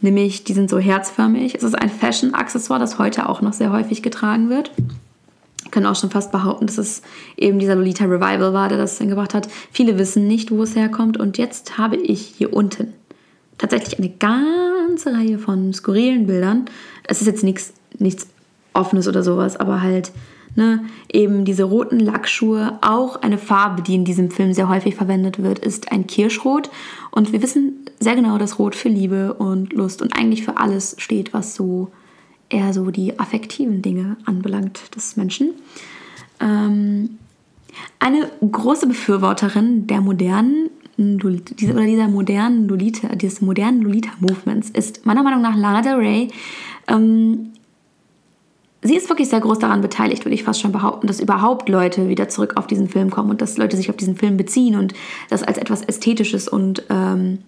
Nämlich, 0.00 0.44
die 0.44 0.52
sind 0.52 0.68
so 0.68 0.78
herzförmig. 0.78 1.54
Es 1.54 1.62
ist 1.62 1.74
ein 1.74 1.88
Fashion-Accessoire, 1.88 2.80
das 2.80 2.98
heute 2.98 3.28
auch 3.28 3.40
noch 3.40 3.52
sehr 3.52 3.72
häufig 3.72 4.02
getragen 4.02 4.50
wird. 4.50 4.72
Wir 5.62 5.70
können 5.70 5.86
auch 5.86 5.96
schon 5.96 6.10
fast 6.10 6.32
behaupten, 6.32 6.66
dass 6.66 6.76
es 6.76 7.02
eben 7.36 7.58
dieser 7.58 7.76
Lolita 7.76 8.04
Revival 8.04 8.52
war, 8.52 8.68
der 8.68 8.78
das 8.78 8.98
dann 8.98 9.08
gebracht 9.08 9.32
hat. 9.32 9.48
Viele 9.70 9.98
wissen 9.98 10.26
nicht, 10.26 10.50
wo 10.50 10.62
es 10.62 10.76
herkommt. 10.76 11.16
Und 11.16 11.38
jetzt 11.38 11.78
habe 11.78 11.96
ich 11.96 12.34
hier 12.36 12.52
unten 12.52 12.92
tatsächlich 13.56 13.98
eine 13.98 14.10
ganze 14.10 15.12
Reihe 15.12 15.38
von 15.38 15.72
skurrilen 15.72 16.26
Bildern. 16.26 16.66
Es 17.04 17.20
ist 17.20 17.26
jetzt 17.26 17.44
nichts, 17.44 17.72
nichts 17.98 18.26
Offenes 18.72 19.08
oder 19.08 19.22
sowas, 19.22 19.56
aber 19.56 19.82
halt 19.82 20.12
Ne, 20.56 20.84
eben 21.12 21.44
diese 21.44 21.64
roten 21.64 21.98
Lackschuhe, 21.98 22.78
auch 22.80 23.20
eine 23.22 23.38
Farbe, 23.38 23.82
die 23.82 23.96
in 23.96 24.04
diesem 24.04 24.30
Film 24.30 24.52
sehr 24.52 24.68
häufig 24.68 24.94
verwendet 24.94 25.42
wird, 25.42 25.58
ist 25.58 25.90
ein 25.90 26.06
Kirschrot. 26.06 26.70
Und 27.10 27.32
wir 27.32 27.42
wissen 27.42 27.86
sehr 27.98 28.14
genau, 28.14 28.38
dass 28.38 28.60
Rot 28.60 28.76
für 28.76 28.88
Liebe 28.88 29.34
und 29.34 29.72
Lust 29.72 30.00
und 30.00 30.16
eigentlich 30.16 30.44
für 30.44 30.56
alles 30.56 30.94
steht, 30.98 31.34
was 31.34 31.56
so 31.56 31.90
eher 32.50 32.72
so 32.72 32.92
die 32.92 33.18
affektiven 33.18 33.82
Dinge 33.82 34.16
anbelangt 34.26 34.94
des 34.94 35.16
Menschen. 35.16 35.50
Ähm, 36.40 37.18
eine 37.98 38.30
große 38.40 38.86
Befürworterin 38.86 39.88
der 39.88 40.00
modernen 40.00 40.70
oder 40.96 41.32
dieser 41.32 42.06
modernen 42.06 42.68
Lolita, 42.68 43.16
dieses 43.16 43.40
modernen 43.40 43.82
Lolita-Movements 43.82 44.70
ist 44.70 45.04
meiner 45.04 45.24
Meinung 45.24 45.42
nach 45.42 45.56
Lana 45.56 45.82
Del 45.82 45.94
Rey. 45.94 46.28
Ähm, 46.86 47.53
sie 48.84 48.94
ist 48.96 49.08
wirklich 49.08 49.28
sehr 49.28 49.40
groß 49.40 49.58
daran 49.58 49.80
beteiligt, 49.80 50.24
würde 50.24 50.34
ich 50.34 50.44
fast 50.44 50.60
schon 50.60 50.70
behaupten, 50.70 51.06
dass 51.06 51.18
überhaupt 51.18 51.68
Leute 51.68 52.08
wieder 52.08 52.28
zurück 52.28 52.52
auf 52.56 52.66
diesen 52.66 52.88
Film 52.88 53.10
kommen 53.10 53.30
und 53.30 53.42
dass 53.42 53.56
Leute 53.56 53.76
sich 53.76 53.90
auf 53.90 53.96
diesen 53.96 54.14
Film 54.14 54.36
beziehen 54.36 54.76
und 54.76 54.94
das 55.30 55.42
als 55.42 55.58
etwas 55.58 55.82
Ästhetisches 55.82 56.46
und 56.46 56.84
ähm, 56.90 57.38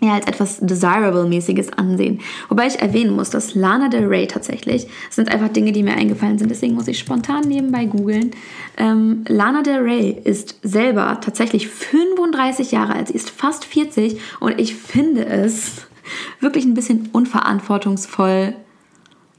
ja, 0.00 0.14
als 0.14 0.26
etwas 0.26 0.60
Desirable-mäßiges 0.60 1.72
ansehen. 1.72 2.20
Wobei 2.48 2.66
ich 2.66 2.80
erwähnen 2.80 3.14
muss, 3.14 3.30
dass 3.30 3.54
Lana 3.54 3.88
Del 3.88 4.06
Rey 4.06 4.26
tatsächlich, 4.26 4.86
das 5.06 5.16
sind 5.16 5.30
einfach 5.30 5.48
Dinge, 5.48 5.72
die 5.72 5.82
mir 5.82 5.94
eingefallen 5.94 6.38
sind, 6.38 6.50
deswegen 6.50 6.74
muss 6.74 6.88
ich 6.88 6.98
spontan 6.98 7.42
nebenbei 7.46 7.84
googeln. 7.84 8.32
Ähm, 8.76 9.24
Lana 9.28 9.62
Del 9.62 9.82
Rey 9.82 10.10
ist 10.24 10.56
selber 10.62 11.20
tatsächlich 11.20 11.68
35 11.68 12.72
Jahre 12.72 12.94
alt, 12.94 13.08
sie 13.08 13.14
ist 13.14 13.30
fast 13.30 13.64
40 13.64 14.20
und 14.40 14.58
ich 14.58 14.74
finde 14.74 15.26
es 15.26 15.86
wirklich 16.40 16.64
ein 16.64 16.74
bisschen 16.74 17.10
unverantwortungsvoll, 17.12 18.54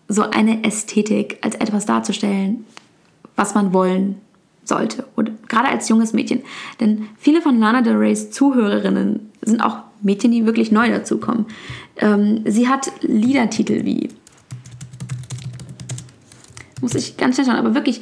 so 0.08 0.24
eine 0.24 0.64
Ästhetik 0.64 1.40
als 1.42 1.56
etwas 1.56 1.86
darzustellen, 1.86 2.66
was 3.36 3.56
man 3.56 3.74
wollen 3.74 4.22
sollte. 4.64 5.06
Und 5.16 5.48
gerade 5.48 5.70
als 5.70 5.90
junges 5.90 6.14
Mädchen. 6.14 6.42
Denn 6.80 7.08
viele 7.18 7.42
von 7.42 7.60
Lana 7.60 7.82
Del 7.82 7.96
Reys 7.96 8.32
Zuhörerinnen 8.32 9.32
sind 9.42 9.62
auch 9.62 9.80
Mädchen, 10.02 10.32
die 10.32 10.46
wirklich 10.46 10.72
neu 10.72 10.90
dazukommen. 10.90 11.46
Ähm, 11.98 12.42
sie 12.46 12.68
hat 12.68 12.92
Liedertitel 13.02 13.86
wie. 13.86 14.10
Muss 16.82 16.96
ich 16.96 17.18
ganz 17.18 17.36
schnell 17.36 17.48
schauen, 17.48 17.56
aber 17.56 17.74
wirklich, 17.74 18.02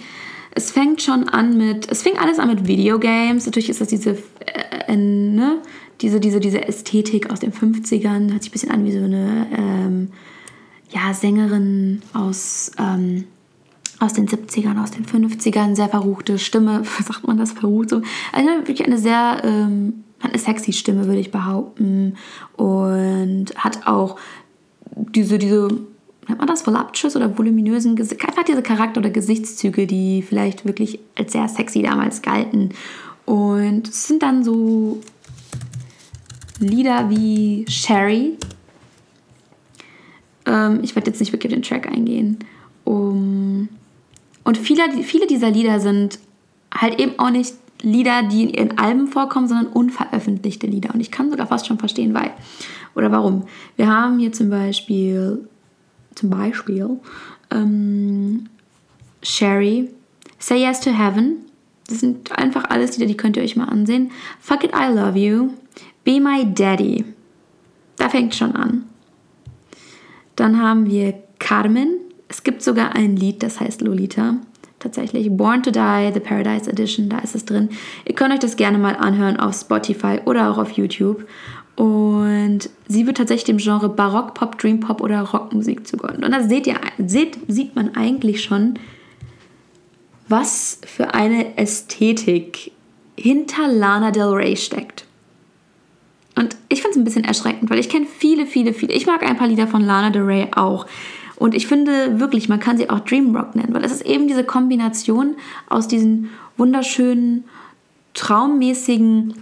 es 0.56 0.72
fängt 0.72 1.02
schon 1.02 1.30
an 1.30 1.58
mit. 1.58 1.90
Es 1.90 2.02
fing 2.02 2.18
alles 2.18 2.40
an 2.40 2.50
mit 2.50 2.68
Videogames. 2.68 3.46
Natürlich 3.46 3.70
ist 3.70 3.82
das 3.82 3.88
diese. 3.88 4.12
Äh, 4.12 4.94
äh, 4.94 4.96
ne? 4.96 5.62
Diese, 6.02 6.20
diese, 6.20 6.40
diese 6.40 6.68
Ästhetik 6.68 7.32
aus 7.32 7.40
den 7.40 7.54
50ern. 7.54 8.32
Hört 8.32 8.44
sich 8.44 8.50
ein 8.50 8.54
bisschen 8.54 8.72
an 8.72 8.86
wie 8.86 8.92
so 8.92 9.04
eine. 9.04 9.48
Ähm, 9.58 10.10
ja, 10.94 11.14
Sängerin 11.14 12.02
aus, 12.14 12.72
ähm, 12.78 13.26
aus 14.00 14.14
den 14.14 14.28
70ern, 14.28 14.82
aus 14.82 14.92
den 14.92 15.06
50ern, 15.06 15.76
sehr 15.76 15.90
verruchte 15.90 16.38
Stimme, 16.40 16.84
sagt 17.04 17.28
man 17.28 17.38
das 17.38 17.54
verrucht 17.54 17.90
so? 17.90 18.02
Also 18.32 18.50
wirklich 18.50 18.86
eine 18.86 18.98
sehr, 18.98 19.42
ähm, 19.44 20.04
eine 20.22 20.38
sexy 20.38 20.74
Stimme, 20.74 21.06
würde 21.08 21.20
ich 21.20 21.32
behaupten. 21.32 22.16
Und 22.56 23.48
hat 23.56 23.88
auch 23.88 24.18
diese, 24.96 25.38
diese, 25.38 25.68
nennt 26.28 26.40
man 26.40 26.48
das, 26.48 26.66
voluptuous 26.66 27.16
oder 27.16 27.38
voluminösen, 27.38 27.98
einfach 28.00 28.44
diese 28.44 28.62
Charakter- 28.62 29.00
oder 29.00 29.10
Gesichtszüge, 29.10 29.88
die 29.88 30.22
vielleicht 30.22 30.66
wirklich 30.66 31.00
als 31.18 31.34
sehr 31.34 31.48
sexy 31.48 31.82
damals 31.82 32.22
galten. 32.22 32.70
Und 33.26 33.88
es 33.88 34.08
sind 34.08 34.22
dann 34.22 34.44
so 34.44 35.02
Lieder 36.60 37.10
wie 37.10 37.66
Sherry, 37.68 38.38
ähm, 40.46 40.80
ich 40.84 40.96
werde 40.96 41.10
jetzt 41.10 41.20
nicht 41.20 41.32
wirklich 41.32 41.52
auf 41.52 41.60
den 41.60 41.64
Track 41.64 41.88
eingehen. 41.88 42.40
Um, 42.84 43.70
und 44.44 44.58
viele, 44.58 44.84
viele 45.04 45.28
dieser 45.28 45.50
Lieder 45.50 45.80
sind 45.80 46.20
halt 46.74 47.00
eben 47.00 47.18
auch 47.18 47.30
nicht 47.30 47.54
Lieder, 47.82 48.24
die 48.24 48.46
in 48.46 48.78
Alben 48.78 49.08
vorkommen, 49.08 49.48
sondern 49.48 49.68
unveröffentlichte 49.68 50.68
Lieder. 50.68 50.94
Und 50.94 51.02
ich 51.02 51.12
kann 51.12 51.30
sogar 51.30 51.48
fast 51.48 51.68
schon 51.68 51.78
verstehen, 51.78 52.14
weil 52.14 52.32
oder 52.96 53.12
warum. 53.12 53.44
Wir 53.76 53.88
haben 53.88 54.20
hier 54.20 54.32
zum 54.32 54.50
Beispiel, 54.50 55.48
zum 56.16 56.30
Beispiel 56.30 56.98
ähm, 57.52 58.48
Sherry, 59.22 59.90
Say 60.40 60.62
Yes 60.62 60.80
to 60.82 60.92
Heaven. 60.92 61.38
Das 61.88 62.00
sind 62.00 62.32
einfach 62.32 62.66
alles 62.70 62.98
Lieder, 62.98 63.08
die 63.08 63.18
könnt 63.18 63.36
ihr 63.36 63.44
euch 63.44 63.56
mal 63.56 63.66
ansehen. 63.66 64.12
Fuck 64.40 64.64
It, 64.64 64.72
I 64.74 64.94
Love 64.94 65.18
You, 65.18 65.50
Be 66.04 66.20
My 66.20 66.46
Daddy. 66.54 67.04
Da 67.98 68.10
fängt 68.10 68.34
schon 68.36 68.56
an. 68.56 68.86
Dann 70.36 70.62
haben 70.62 70.86
wir 70.86 71.14
Carmen. 71.40 72.00
Es 72.28 72.44
gibt 72.44 72.62
sogar 72.62 72.96
ein 72.96 73.16
Lied, 73.16 73.44
das 73.44 73.60
heißt 73.60 73.82
Lolita. 73.82 74.38
Tatsächlich. 74.80 75.30
Born 75.32 75.64
to 75.64 75.72
Die, 75.72 76.12
The 76.14 76.20
Paradise 76.20 76.70
Edition, 76.70 77.08
da 77.08 77.20
ist 77.20 77.36
es 77.36 77.46
drin. 77.46 77.70
Ihr 78.06 78.16
könnt 78.16 78.34
euch 78.34 78.40
das 78.40 78.58
gerne 78.58 78.78
mal 78.78 78.98
anhören 78.98 79.38
auf 79.38 79.56
Spotify 79.56 80.20
oder 80.26 80.52
auch 80.52 80.58
auf 80.58 80.72
YouTube. 80.72 81.26
Und 81.76 82.70
sie 82.88 83.08
wird 83.08 83.18
tatsächlich 83.18 83.46
dem 83.46 83.58
Genre 83.58 83.90
Barock, 83.90 84.34
Pop, 84.34 84.58
Dream 84.60 84.80
Pop 84.80 85.02
oder 85.02 85.22
Rockmusik 85.22 85.88
zugeordnet. 85.88 86.26
Und 86.26 86.32
da 86.32 86.44
seht 86.44 86.68
ihr, 86.68 86.76
seht, 86.98 87.38
sieht 87.48 87.76
man 87.76 87.96
eigentlich 87.96 88.44
schon, 88.44 88.76
was 90.28 90.80
für 90.86 91.14
eine 91.14 91.58
Ästhetik 91.58 92.72
hinter 93.18 93.68
Lana 93.68 94.12
Del 94.12 94.30
Rey 94.30 94.58
steckt. 94.58 95.06
Und 96.36 96.56
ich 96.70 96.82
finde 96.82 96.92
es 96.92 96.98
ein 96.98 97.04
bisschen 97.04 97.24
erschreckend, 97.24 97.70
weil 97.70 97.80
ich 97.80 97.90
kenne 97.90 98.06
viele, 98.06 98.46
viele, 98.46 98.74
viele. 98.74 98.94
Ich 98.94 99.06
mag 99.06 99.24
ein 99.24 99.38
paar 99.38 99.48
Lieder 99.48 99.68
von 99.68 99.82
Lana 99.82 100.10
Del 100.10 100.24
Rey 100.24 100.48
auch. 100.56 100.88
Und 101.36 101.54
ich 101.54 101.68
finde 101.68 102.20
wirklich, 102.20 102.50
man 102.50 102.60
kann 102.60 102.78
sie 102.78 102.90
auch 102.90 103.02
Dream 103.02 103.36
Rock 103.36 103.56
nennen, 103.56 103.74
weil 103.74 103.84
es 103.84 103.92
ist 103.92 104.06
eben 104.06 104.28
diese 104.28 104.44
Kombination 104.44 105.36
aus 105.70 105.88
diesen 105.88 106.30
wunderschönen, 106.58 107.44
traummäßigen 108.14 109.36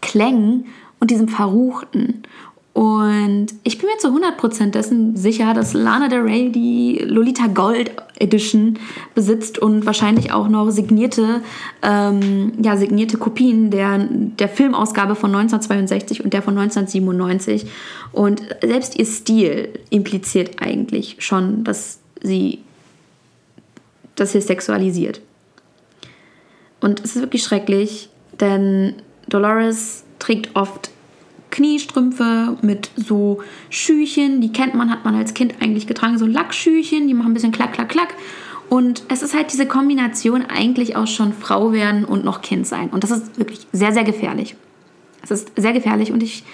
Klängen 0.00 0.66
und 0.98 1.10
diesem 1.10 1.28
Verruchten. 1.28 2.22
Und 2.72 3.48
ich 3.64 3.78
bin 3.78 3.88
mir 3.88 3.98
zu 3.98 4.08
100% 4.08 4.70
dessen 4.70 5.16
sicher, 5.16 5.54
dass 5.54 5.74
Lana 5.74 6.08
Del 6.08 6.20
Rey 6.20 6.52
die 6.52 6.98
Lolita 7.04 7.48
Gold 7.48 7.90
Edition 8.20 8.78
besitzt 9.14 9.58
und 9.58 9.86
wahrscheinlich 9.86 10.32
auch 10.32 10.48
noch 10.48 10.70
signierte, 10.70 11.42
ähm, 11.82 12.52
ja, 12.62 12.76
signierte 12.76 13.16
Kopien 13.16 13.70
der, 13.70 13.98
der 13.98 14.48
Filmausgabe 14.48 15.16
von 15.16 15.34
1962 15.34 16.22
und 16.22 16.32
der 16.32 16.42
von 16.42 16.56
1997. 16.56 17.66
Und 18.12 18.42
selbst 18.62 18.96
ihr 18.96 19.06
Stil 19.06 19.70
impliziert 19.90 20.62
eigentlich 20.62 21.16
schon, 21.18 21.64
dass 21.64 21.98
sie 22.22 22.60
das 24.14 24.32
hier 24.32 24.42
sexualisiert. 24.42 25.20
Und 26.80 27.00
es 27.00 27.16
ist 27.16 27.22
wirklich 27.22 27.42
schrecklich, 27.42 28.10
denn 28.38 28.94
Dolores 29.28 30.04
trägt 30.18 30.54
oft 30.54 30.90
Kniestrümpfe 31.50 32.56
mit 32.62 32.90
so 32.96 33.40
Schüchen, 33.68 34.40
die 34.40 34.52
kennt 34.52 34.74
man, 34.74 34.90
hat 34.90 35.04
man 35.04 35.14
als 35.14 35.34
Kind 35.34 35.54
eigentlich 35.60 35.86
getragen, 35.86 36.18
so 36.18 36.26
Lackschüchen, 36.26 37.06
die 37.08 37.14
machen 37.14 37.32
ein 37.32 37.34
bisschen 37.34 37.52
klack, 37.52 37.72
klack, 37.72 37.88
klack. 37.88 38.14
Und 38.68 39.02
es 39.08 39.22
ist 39.22 39.34
halt 39.34 39.52
diese 39.52 39.66
Kombination 39.66 40.44
eigentlich 40.46 40.94
auch 40.94 41.08
schon 41.08 41.32
Frau 41.32 41.72
werden 41.72 42.04
und 42.04 42.24
noch 42.24 42.40
Kind 42.40 42.66
sein. 42.66 42.88
Und 42.90 43.02
das 43.02 43.10
ist 43.10 43.36
wirklich 43.36 43.66
sehr, 43.72 43.92
sehr 43.92 44.04
gefährlich. 44.04 44.54
Es 45.22 45.30
ist 45.30 45.50
sehr 45.56 45.72
gefährlich 45.72 46.12
und 46.12 46.22
ich, 46.22 46.44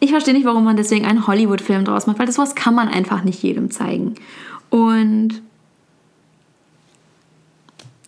ich 0.00 0.10
verstehe 0.10 0.34
nicht, 0.34 0.44
warum 0.44 0.64
man 0.64 0.76
deswegen 0.76 1.06
einen 1.06 1.26
Hollywood-Film 1.26 1.84
draus 1.84 2.06
macht, 2.06 2.18
weil 2.18 2.26
das 2.26 2.38
was 2.38 2.54
kann 2.54 2.74
man 2.74 2.88
einfach 2.88 3.24
nicht 3.24 3.42
jedem 3.42 3.70
zeigen. 3.70 4.14
Und 4.68 5.42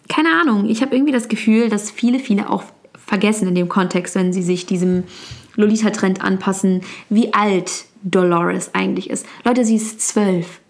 keine 0.09 0.31
Ahnung, 0.41 0.69
ich 0.69 0.83
habe 0.83 0.95
irgendwie 0.95 1.13
das 1.13 1.29
Gefühl, 1.29 1.69
dass 1.69 1.91
viele, 1.91 2.19
viele 2.19 2.51
auch 2.51 2.65
vergessen 3.07 3.49
in 3.49 3.55
dem 3.55 3.69
Kontext, 3.69 4.15
wenn 4.15 4.33
sie 4.33 4.43
sich 4.43 4.67
diesem 4.67 5.05
Lolita-Trend 5.57 6.23
anpassen, 6.23 6.83
wie 7.09 7.35
alt 7.35 7.87
Dolores 8.03 8.75
eigentlich 8.75 9.11
ist. 9.11 9.27
Leute, 9.45 9.65
sie 9.65 9.77
ist 9.77 10.01
zwölf. 10.01 10.61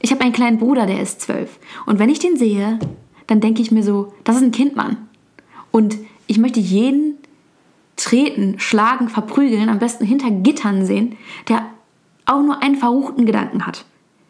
Ich 0.00 0.10
habe 0.10 0.20
einen 0.20 0.32
kleinen 0.32 0.58
Bruder, 0.58 0.86
der 0.86 1.00
ist 1.00 1.20
zwölf. 1.20 1.58
Und 1.86 1.98
wenn 1.98 2.10
ich 2.10 2.18
den 2.18 2.36
sehe, 2.36 2.78
dann 3.26 3.40
denke 3.40 3.62
ich 3.62 3.70
mir 3.70 3.82
so, 3.82 4.12
das 4.24 4.36
ist 4.36 4.42
ein 4.42 4.52
Kind, 4.52 4.76
Mann. 4.76 4.96
Und 5.70 5.96
ich 6.26 6.38
möchte 6.38 6.60
jeden 6.60 7.14
treten, 7.96 8.58
schlagen, 8.58 9.08
verprügeln, 9.08 9.68
am 9.68 9.78
besten 9.78 10.04
hinter 10.04 10.30
Gittern 10.30 10.84
sehen, 10.84 11.16
der 11.48 11.66
auch 12.26 12.42
nur 12.42 12.62
einen 12.62 12.76
verruchten 12.76 13.24
Gedanken 13.24 13.66
hat. 13.66 13.84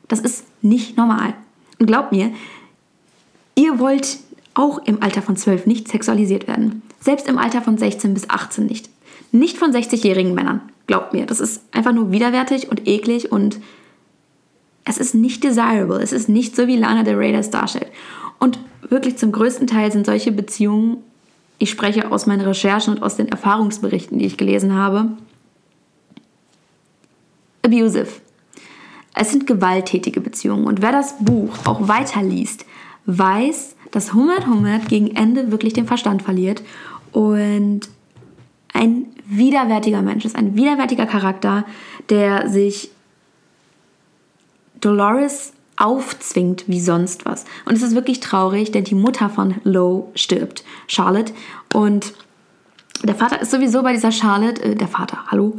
Das 0.08 0.20
ist 0.20 0.44
nicht 0.62 0.96
normal. 0.96 1.34
Und 1.78 1.86
glaubt 1.86 2.12
mir, 2.12 2.32
ihr 3.54 3.78
wollt 3.78 4.18
auch 4.54 4.78
im 4.86 5.02
Alter 5.02 5.20
von 5.20 5.36
12 5.36 5.66
nicht 5.66 5.88
sexualisiert 5.88 6.46
werden. 6.46 6.82
Selbst 7.00 7.28
im 7.28 7.38
Alter 7.38 7.60
von 7.60 7.76
16 7.76 8.14
bis 8.14 8.30
18 8.30 8.66
nicht. 8.66 8.88
Nicht 9.38 9.58
von 9.58 9.72
60-jährigen 9.72 10.34
Männern. 10.34 10.60
Glaubt 10.86 11.12
mir, 11.12 11.26
das 11.26 11.40
ist 11.40 11.62
einfach 11.72 11.92
nur 11.92 12.10
widerwärtig 12.10 12.70
und 12.70 12.86
eklig 12.86 13.32
und 13.32 13.58
es 14.84 14.98
ist 14.98 15.14
nicht 15.14 15.42
desirable. 15.44 16.00
Es 16.00 16.12
ist 16.12 16.28
nicht 16.28 16.54
so, 16.54 16.66
wie 16.68 16.76
Lana 16.76 17.02
Del 17.02 17.16
Rey 17.16 17.32
das 17.32 17.50
darstellt. 17.50 17.90
Und 18.38 18.58
wirklich 18.88 19.16
zum 19.18 19.32
größten 19.32 19.66
Teil 19.66 19.90
sind 19.92 20.06
solche 20.06 20.32
Beziehungen, 20.32 20.98
ich 21.58 21.70
spreche 21.70 22.12
aus 22.12 22.26
meinen 22.26 22.42
Recherchen 22.42 22.94
und 22.94 23.02
aus 23.02 23.16
den 23.16 23.28
Erfahrungsberichten, 23.28 24.18
die 24.18 24.26
ich 24.26 24.36
gelesen 24.36 24.74
habe, 24.74 25.10
abusive. 27.62 28.08
Es 29.14 29.30
sind 29.30 29.46
gewalttätige 29.46 30.20
Beziehungen. 30.20 30.66
Und 30.66 30.82
wer 30.82 30.92
das 30.92 31.16
Buch 31.18 31.56
auch 31.64 31.88
weiterliest, 31.88 32.64
weiß, 33.06 33.74
dass 33.90 34.12
Hummert 34.12 34.46
Hummert 34.46 34.88
gegen 34.88 35.16
Ende 35.16 35.50
wirklich 35.50 35.72
den 35.72 35.86
Verstand 35.86 36.22
verliert 36.22 36.62
und 37.12 37.88
ein 38.74 39.06
widerwärtiger 39.26 40.02
Mensch 40.02 40.24
ist, 40.24 40.36
ein 40.36 40.56
widerwärtiger 40.56 41.06
Charakter, 41.06 41.64
der 42.08 42.48
sich 42.48 42.90
Dolores 44.80 45.52
aufzwingt 45.76 46.64
wie 46.68 46.80
sonst 46.80 47.26
was. 47.26 47.44
Und 47.64 47.74
es 47.74 47.82
ist 47.82 47.94
wirklich 47.94 48.20
traurig, 48.20 48.72
denn 48.72 48.84
die 48.84 48.94
Mutter 48.94 49.28
von 49.28 49.56
Lo 49.64 50.10
stirbt, 50.14 50.64
Charlotte. 50.86 51.32
Und 51.72 52.14
der 53.02 53.14
Vater 53.14 53.40
ist 53.42 53.50
sowieso 53.50 53.82
bei 53.82 53.92
dieser 53.92 54.12
Charlotte, 54.12 54.62
äh, 54.62 54.74
der 54.74 54.88
Vater, 54.88 55.18
hallo, 55.30 55.54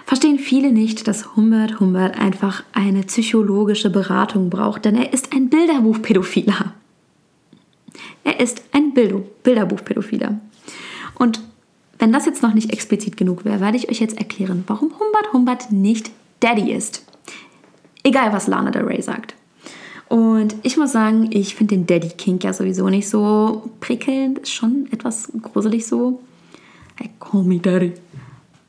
verstehen 0.04 0.38
viele 0.38 0.72
nicht, 0.72 1.06
dass 1.08 1.37
Humbert 1.37 1.80
Humbert 1.80 2.18
einfach 2.18 2.64
eine 2.72 3.02
psychologische 3.02 3.90
Beratung 3.90 4.50
braucht, 4.50 4.84
denn 4.84 4.96
er 4.96 5.12
ist 5.12 5.32
ein 5.32 5.48
Bilderbuchpädophiler. 5.48 6.74
Er 8.24 8.40
ist 8.40 8.62
ein 8.72 8.92
Bilderbuchpädophiler. 8.94 10.40
Und 11.16 11.40
wenn 11.98 12.12
das 12.12 12.26
jetzt 12.26 12.42
noch 12.42 12.54
nicht 12.54 12.72
explizit 12.72 13.16
genug 13.16 13.44
wäre, 13.44 13.61
werde 13.61 13.76
ich 13.76 13.88
euch 13.88 14.00
jetzt 14.00 14.18
erklären, 14.18 14.64
warum 14.66 14.92
Humbert 14.98 15.33
Humbert 15.33 15.72
nicht 15.72 16.11
Daddy 16.40 16.72
ist. 16.72 17.04
Egal, 18.02 18.33
was 18.33 18.46
Lana 18.46 18.70
Del 18.70 18.85
Rey 18.85 19.00
sagt. 19.00 19.35
Und 20.09 20.54
ich 20.62 20.76
muss 20.76 20.92
sagen, 20.92 21.30
ich 21.33 21.54
finde 21.54 21.76
den 21.76 21.87
Daddy 21.87 22.09
Kink 22.09 22.44
ja 22.44 22.52
sowieso 22.52 22.88
nicht 22.88 23.09
so 23.09 23.70
prickelnd. 23.80 24.40
Ist 24.40 24.52
schon 24.52 24.87
etwas 24.92 25.33
gruselig 25.40 25.87
so. 25.87 26.20
Hey, 26.96 27.11
call 27.18 27.42
me 27.42 27.59
Daddy. 27.59 27.94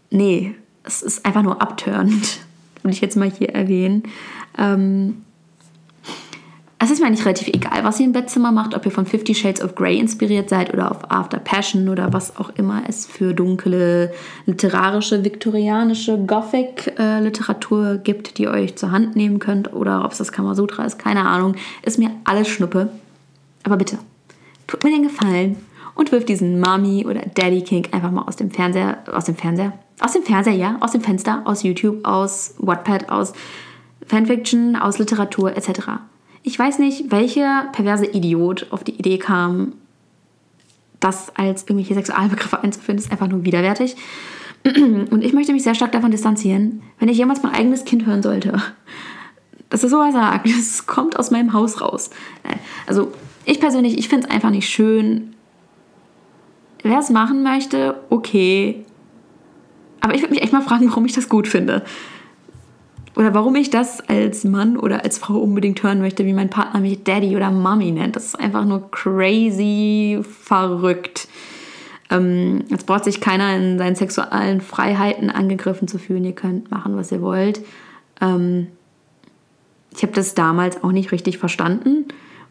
Nee, 0.09 0.55
es 0.83 1.01
ist 1.01 1.25
einfach 1.25 1.43
nur 1.43 1.61
abtörend, 1.61 2.39
würde 2.81 2.93
ich 2.93 3.01
jetzt 3.01 3.17
mal 3.17 3.29
hier 3.29 3.49
erwähnen. 3.49 4.03
Ähm, 4.57 5.24
ist 6.95 7.01
mir 7.01 7.07
eigentlich 7.07 7.25
relativ 7.25 7.49
egal, 7.49 7.83
was 7.83 7.99
ihr 7.99 8.05
im 8.05 8.13
Bettzimmer 8.13 8.51
macht, 8.51 8.73
ob 8.73 8.85
ihr 8.85 8.91
von 8.91 9.05
Fifty 9.05 9.35
Shades 9.35 9.61
of 9.61 9.75
Grey 9.75 9.99
inspiriert 9.99 10.49
seid 10.49 10.73
oder 10.73 10.91
auf 10.91 11.11
After 11.11 11.39
Passion 11.39 11.89
oder 11.89 12.13
was 12.13 12.37
auch 12.37 12.49
immer 12.55 12.83
es 12.87 13.05
für 13.05 13.33
dunkle, 13.33 14.13
literarische, 14.45 15.23
viktorianische 15.23 16.17
Gothic-Literatur 16.17 17.91
äh, 17.91 17.97
gibt, 17.97 18.37
die 18.37 18.43
ihr 18.43 18.51
euch 18.51 18.75
zur 18.77 18.91
Hand 18.91 19.15
nehmen 19.15 19.39
könnt 19.39 19.73
oder 19.73 20.05
ob 20.05 20.13
es 20.13 20.19
das 20.19 20.31
Kamasutra 20.31 20.85
ist, 20.85 20.97
keine 20.97 21.25
Ahnung. 21.25 21.55
Ist 21.83 21.99
mir 21.99 22.11
alles 22.23 22.47
Schnuppe. 22.47 22.89
Aber 23.63 23.77
bitte, 23.77 23.97
tut 24.67 24.83
mir 24.83 24.91
den 24.91 25.03
Gefallen 25.03 25.57
und 25.95 26.11
wirft 26.11 26.29
diesen 26.29 26.59
Mommy 26.59 27.05
oder 27.05 27.21
Daddy 27.21 27.61
King 27.61 27.87
einfach 27.91 28.11
mal 28.11 28.23
aus 28.23 28.37
dem 28.37 28.51
Fernseher, 28.51 28.99
aus 29.11 29.25
dem 29.25 29.35
Fernseher, 29.35 29.73
aus 29.99 30.13
dem 30.13 30.23
Fernseher, 30.23 30.53
ja, 30.53 30.77
aus 30.79 30.91
dem 30.91 31.01
Fenster, 31.01 31.41
aus 31.45 31.63
YouTube, 31.63 32.05
aus 32.05 32.55
Wattpad, 32.59 33.09
aus 33.09 33.33
Fanfiction, 34.07 34.75
aus 34.75 34.97
Literatur 34.97 35.55
etc. 35.57 35.99
Ich 36.47 36.59
weiß 36.59 36.77
nicht, 36.77 37.09
welcher 37.09 37.69
perverse 37.71 38.05
Idiot 38.05 38.67
auf 38.69 38.83
die 38.83 38.93
Idee 38.93 39.17
kam, 39.17 39.73
das 40.99 41.35
als 41.35 41.63
irgendwelche 41.63 41.95
Sexualbegriffe 41.95 42.61
einzuführen, 42.61 42.99
ist 42.99 43.11
einfach 43.11 43.27
nur 43.27 43.43
widerwärtig. 43.43 43.95
Und 44.63 45.23
ich 45.23 45.33
möchte 45.33 45.53
mich 45.53 45.63
sehr 45.63 45.73
stark 45.73 45.91
davon 45.91 46.11
distanzieren, 46.11 46.83
wenn 46.99 47.09
ich 47.09 47.17
jemals 47.17 47.41
mein 47.41 47.55
eigenes 47.55 47.83
Kind 47.83 48.05
hören 48.05 48.21
sollte, 48.21 48.61
dass 49.71 49.81
er 49.81 49.89
sowas 49.89 50.13
sagt. 50.13 50.47
Das 50.47 50.85
kommt 50.85 51.17
aus 51.17 51.31
meinem 51.31 51.51
Haus 51.51 51.81
raus. 51.81 52.11
Also 52.85 53.11
ich 53.45 53.59
persönlich, 53.59 53.97
ich 53.97 54.07
finde 54.07 54.27
es 54.27 54.31
einfach 54.31 54.51
nicht 54.51 54.69
schön. 54.69 55.33
Wer 56.83 56.99
es 56.99 57.09
machen 57.09 57.41
möchte, 57.41 57.99
okay. 58.11 58.85
Aber 59.99 60.13
ich 60.13 60.21
würde 60.21 60.35
mich 60.35 60.43
echt 60.43 60.53
mal 60.53 60.61
fragen, 60.61 60.87
warum 60.89 61.05
ich 61.05 61.13
das 61.13 61.27
gut 61.27 61.47
finde. 61.47 61.83
Oder 63.15 63.33
warum 63.33 63.55
ich 63.55 63.69
das 63.69 64.01
als 64.09 64.43
Mann 64.43 64.77
oder 64.77 65.03
als 65.03 65.17
Frau 65.17 65.35
unbedingt 65.35 65.81
hören 65.83 65.99
möchte, 65.99 66.25
wie 66.25 66.33
mein 66.33 66.49
Partner 66.49 66.81
mich 66.81 67.03
Daddy 67.03 67.35
oder 67.35 67.49
Mommy 67.49 67.91
nennt. 67.91 68.15
Das 68.15 68.25
ist 68.25 68.39
einfach 68.39 68.65
nur 68.65 68.91
crazy 68.91 70.19
verrückt. 70.21 71.29
Ähm, 72.09 72.65
jetzt 72.69 72.85
braucht 72.85 73.05
sich 73.05 73.21
keiner 73.21 73.55
in 73.55 73.77
seinen 73.77 73.95
sexuellen 73.95 74.59
Freiheiten 74.59 75.29
angegriffen 75.29 75.87
zu 75.87 75.97
fühlen. 75.97 76.25
Ihr 76.25 76.35
könnt 76.35 76.69
machen, 76.71 76.97
was 76.97 77.11
ihr 77.11 77.21
wollt. 77.21 77.61
Ähm, 78.21 78.67
ich 79.95 80.03
habe 80.03 80.13
das 80.13 80.35
damals 80.35 80.83
auch 80.83 80.91
nicht 80.91 81.13
richtig 81.13 81.37
verstanden. 81.37 82.05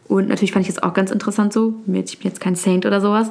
Und 0.07 0.29
natürlich 0.29 0.51
fand 0.51 0.65
ich 0.65 0.69
es 0.69 0.81
auch 0.81 0.93
ganz 0.93 1.11
interessant 1.11 1.53
so. 1.53 1.75
Ich 1.85 2.19
bin 2.19 2.29
jetzt 2.29 2.41
kein 2.41 2.55
Saint 2.55 2.85
oder 2.87 3.01
sowas. 3.01 3.29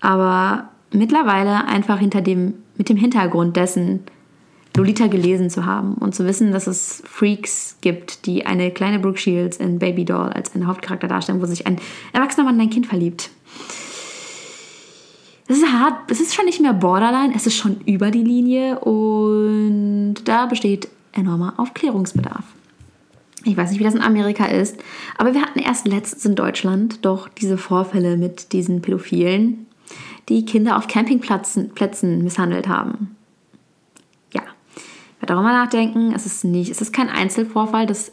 Aber 0.00 0.68
mittlerweile 0.92 1.66
einfach 1.66 1.98
hinter 1.98 2.20
dem, 2.20 2.54
mit 2.76 2.88
dem 2.88 2.96
Hintergrund 2.96 3.56
dessen, 3.56 4.04
Lolita 4.78 5.08
gelesen 5.08 5.50
zu 5.50 5.66
haben 5.66 5.94
und 5.94 6.14
zu 6.14 6.24
wissen, 6.24 6.52
dass 6.52 6.68
es 6.68 7.02
Freaks 7.04 7.76
gibt, 7.80 8.26
die 8.26 8.46
eine 8.46 8.70
kleine 8.70 9.00
Brooke 9.00 9.18
Shields 9.18 9.56
in 9.56 9.80
Baby 9.80 10.04
Doll 10.04 10.28
als 10.28 10.54
einen 10.54 10.68
Hauptcharakter 10.68 11.08
darstellen, 11.08 11.42
wo 11.42 11.46
sich 11.46 11.66
ein 11.66 11.78
erwachsener 12.12 12.44
Mann 12.44 12.54
in 12.54 12.62
ein 12.62 12.70
Kind 12.70 12.86
verliebt. 12.86 13.30
Es 15.48 15.58
ist 15.58 15.66
hart, 15.66 16.10
es 16.10 16.20
ist 16.20 16.34
schon 16.34 16.44
nicht 16.44 16.60
mehr 16.60 16.74
Borderline, 16.74 17.34
es 17.34 17.46
ist 17.46 17.56
schon 17.56 17.80
über 17.86 18.10
die 18.10 18.22
Linie 18.22 18.78
und 18.78 20.14
da 20.24 20.46
besteht 20.46 20.88
enormer 21.12 21.54
Aufklärungsbedarf. 21.56 22.44
Ich 23.44 23.56
weiß 23.56 23.70
nicht, 23.70 23.80
wie 23.80 23.84
das 23.84 23.94
in 23.94 24.02
Amerika 24.02 24.44
ist, 24.46 24.76
aber 25.16 25.34
wir 25.34 25.42
hatten 25.42 25.58
erst 25.58 25.88
letztens 25.88 26.24
in 26.24 26.36
Deutschland 26.36 27.04
doch 27.04 27.28
diese 27.28 27.58
Vorfälle 27.58 28.16
mit 28.16 28.52
diesen 28.52 28.82
Pädophilen, 28.82 29.66
die 30.28 30.44
Kinder 30.44 30.76
auf 30.76 30.86
Campingplätzen 30.86 31.70
Plätzen 31.70 32.22
misshandelt 32.22 32.68
haben. 32.68 33.16
Darüber 35.28 35.52
nachdenken. 35.52 36.14
Es 36.16 36.24
ist 36.24 36.42
nicht, 36.42 36.70
es 36.70 36.80
ist 36.80 36.90
kein 36.90 37.10
Einzelvorfall, 37.10 37.84
das 37.84 38.12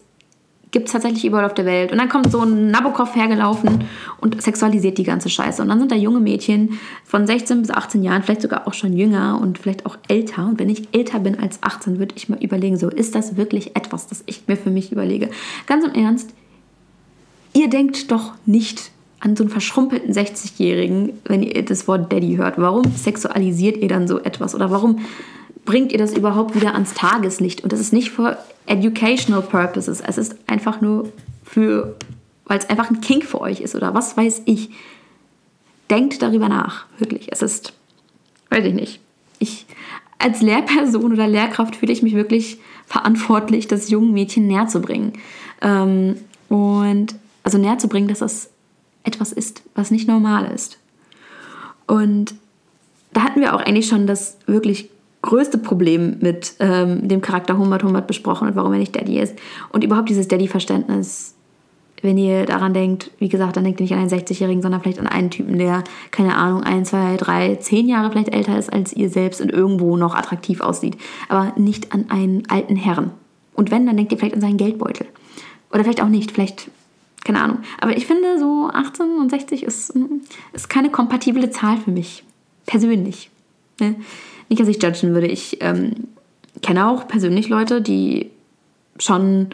gibt 0.72 0.88
es 0.88 0.92
tatsächlich 0.92 1.24
überall 1.24 1.46
auf 1.46 1.54
der 1.54 1.64
Welt. 1.64 1.94
Und 1.94 1.98
dann 1.98 2.10
kommt 2.10 2.30
so 2.30 2.42
ein 2.42 2.70
Nabokov 2.72 3.16
hergelaufen 3.16 3.86
und 4.20 4.42
sexualisiert 4.42 4.98
die 4.98 5.06
ganze 5.06 5.30
Scheiße. 5.30 5.62
Und 5.62 5.70
dann 5.70 5.80
sind 5.80 5.94
da 5.94 5.96
junge 5.96 6.20
Mädchen 6.20 6.78
von 7.06 7.26
16 7.26 7.62
bis 7.62 7.72
18 7.72 8.04
Jahren, 8.04 8.22
vielleicht 8.22 8.42
sogar 8.42 8.68
auch 8.68 8.74
schon 8.74 8.92
jünger 8.92 9.40
und 9.42 9.58
vielleicht 9.58 9.86
auch 9.86 9.98
älter. 10.10 10.46
Und 10.46 10.60
wenn 10.60 10.70
ich 10.70 10.90
älter 10.92 11.20
bin 11.20 11.40
als 11.40 11.64
18, 11.64 12.00
würde 12.00 12.16
ich 12.18 12.28
mal 12.28 12.44
überlegen, 12.44 12.76
so 12.76 12.90
ist 12.90 13.16
das 13.16 13.38
wirklich 13.38 13.78
etwas, 13.78 14.08
das 14.08 14.24
ich 14.26 14.50
mir 14.50 14.58
für 14.58 14.70
mich 14.70 14.92
überlege. 14.92 15.30
Ganz 15.68 15.86
im 15.86 15.94
Ernst, 15.94 16.32
ihr 17.54 17.70
denkt 17.70 18.12
doch 18.12 18.34
nicht 18.46 18.92
an 19.22 19.38
so 19.38 19.46
einen 19.46 19.52
verschrumpelten 19.52 20.14
60-Jährigen, 20.14 21.14
wenn 21.24 21.42
ihr 21.42 21.64
das 21.64 21.88
Wort 21.88 22.12
Daddy 22.12 22.36
hört? 22.36 22.56
Warum 22.58 22.84
sexualisiert 22.94 23.78
ihr 23.78 23.88
dann 23.88 24.10
so 24.10 24.20
etwas? 24.20 24.54
Oder 24.54 24.70
warum 24.72 25.00
bringt 25.66 25.92
ihr 25.92 25.98
das 25.98 26.14
überhaupt 26.14 26.56
wieder 26.56 26.74
ans 26.74 26.94
Tageslicht. 26.94 27.62
Und 27.62 27.74
das 27.74 27.80
ist 27.80 27.92
nicht 27.92 28.12
für 28.12 28.38
educational 28.68 29.42
purposes. 29.42 30.02
Es 30.02 30.18
ist 30.18 30.36
einfach 30.48 30.82
nur 30.82 31.12
für, 31.44 31.96
weil 32.46 32.60
es 32.60 32.70
einfach 32.70 32.90
ein 32.90 33.02
Kink 33.02 33.26
für 33.26 33.42
euch 33.42 33.62
ist 33.62 33.76
oder 33.76 33.94
was 33.94 34.16
weiß 34.16 34.44
ich. 34.46 34.70
Denkt 35.90 36.22
darüber 36.22 36.50
nach, 36.50 36.86
wirklich. 36.98 37.32
Es 37.32 37.42
ist, 37.42 37.74
weiß 38.50 38.66
ich 38.66 38.74
nicht. 38.74 39.00
Ich, 39.40 39.66
als 40.18 40.42
Lehrperson 40.42 41.12
oder 41.12 41.28
Lehrkraft 41.28 41.76
fühle 41.76 41.94
ich 41.94 42.02
mich 42.02 42.16
wirklich 42.16 42.60
verantwortlich, 42.88 43.68
das 43.68 43.90
jungen 43.90 44.14
Mädchen 44.14 44.48
näher 44.48 44.68
zu 44.68 44.80
bringen. 44.82 45.14
Ähm, 45.62 46.18
und 46.50 47.16
also 47.44 47.58
näher 47.58 47.78
zu 47.78 47.88
bringen, 47.88 48.08
dass 48.08 48.20
das 48.20 48.50
etwas 49.04 49.32
ist, 49.32 49.62
was 49.76 49.92
nicht 49.92 50.08
normal 50.08 50.52
ist. 50.54 50.78
Und 51.88 52.36
da 53.14 53.22
hatten 53.22 53.42
wir 53.42 53.56
auch 53.56 53.62
eigentlich 53.62 53.88
schon 53.88 54.08
das 54.08 54.38
wirklich 54.48 54.90
größte 55.26 55.58
Problem 55.58 56.18
mit 56.22 56.54
ähm, 56.60 57.08
dem 57.08 57.22
Charakter 57.22 57.58
Humbert 57.58 57.84
Humbert 57.84 58.08
besprochen 58.08 58.48
und 58.48 58.56
warum 58.56 58.72
er 58.74 58.80
nicht 58.80 58.96
Daddy 58.96 59.20
ist. 59.20 59.36
Und 59.72 59.84
überhaupt 59.84 60.10
dieses 60.10 60.28
Daddy-Verständnis, 60.28 61.36
wenn 62.02 62.18
ihr 62.18 62.46
daran 62.46 62.74
denkt, 62.74 63.12
wie 63.18 63.30
gesagt, 63.30 63.58
dann 63.58 63.64
denkt 63.64 63.80
ihr 63.80 63.86
nicht 63.86 63.94
an 63.94 64.00
einen 64.00 64.10
60-Jährigen, 64.10 64.62
sondern 64.62 64.82
vielleicht 64.82 65.00
an 65.00 65.08
einen 65.08 65.32
Typen, 65.32 65.58
der, 65.58 65.84
keine 66.12 66.38
Ahnung, 66.38 66.64
ein, 66.64 66.86
zwei, 66.86 67.18
drei, 67.18 67.56
zehn 67.56 67.88
Jahre 67.88 68.12
vielleicht 68.12 68.34
älter 68.34 68.58
ist 68.58 68.72
als 68.72 68.94
ihr 68.94 69.10
selbst 69.10 69.42
und 69.42 69.52
irgendwo 69.52 69.98
noch 69.98 70.14
attraktiv 70.14 70.62
aussieht. 70.62 70.98
Aber 71.28 71.54
nicht 71.58 71.92
an 71.92 72.06
einen 72.10 72.44
alten 72.48 72.76
Herrn. 72.76 73.12
Und 73.54 73.72
wenn, 73.72 73.88
dann 73.88 73.98
denkt 73.98 74.12
ihr 74.12 74.20
vielleicht 74.20 74.36
an 74.36 74.42
seinen 74.42 74.58
Geldbeutel. 74.58 75.08
Oder 75.72 75.84
vielleicht 75.84 76.04
auch 76.04 76.10
nicht, 76.10 76.32
vielleicht, 76.32 76.70
keine 77.24 77.42
Ahnung. 77.42 77.60
Aber 77.82 77.98
ich 77.98 78.06
finde, 78.06 78.38
so 78.38 78.70
18 78.72 79.18
und 79.20 79.32
60 79.32 79.64
ist, 79.64 79.94
ist 80.54 80.70
keine 80.70 80.92
kompatible 80.92 81.50
Zahl 81.50 81.78
für 81.78 81.92
mich. 81.92 82.24
Persönlich. 82.68 83.32
Ne? 83.80 83.96
Nicht, 84.50 84.62
dass 84.62 84.68
ich 84.68 84.82
judgen 84.82 85.14
würde. 85.14 85.28
Ich 85.28 85.62
ähm, 85.62 86.08
kenne 86.62 86.88
auch 86.88 87.08
persönlich 87.08 87.50
Leute, 87.50 87.82
die 87.82 88.32
schon 88.98 89.50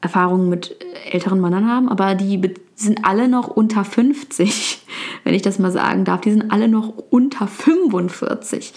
Erfahrungen 0.00 0.48
mit 0.48 0.76
älteren 1.10 1.40
Männern 1.40 1.68
haben, 1.68 1.88
aber 1.88 2.14
die 2.14 2.40
sind 2.74 3.04
alle 3.04 3.28
noch 3.28 3.48
unter 3.48 3.84
50, 3.84 4.86
wenn 5.24 5.34
ich 5.34 5.42
das 5.42 5.58
mal 5.58 5.72
sagen 5.72 6.04
darf. 6.04 6.22
Die 6.22 6.30
sind 6.30 6.50
alle 6.50 6.68
noch 6.68 6.94
unter 7.10 7.46
45. 7.46 8.72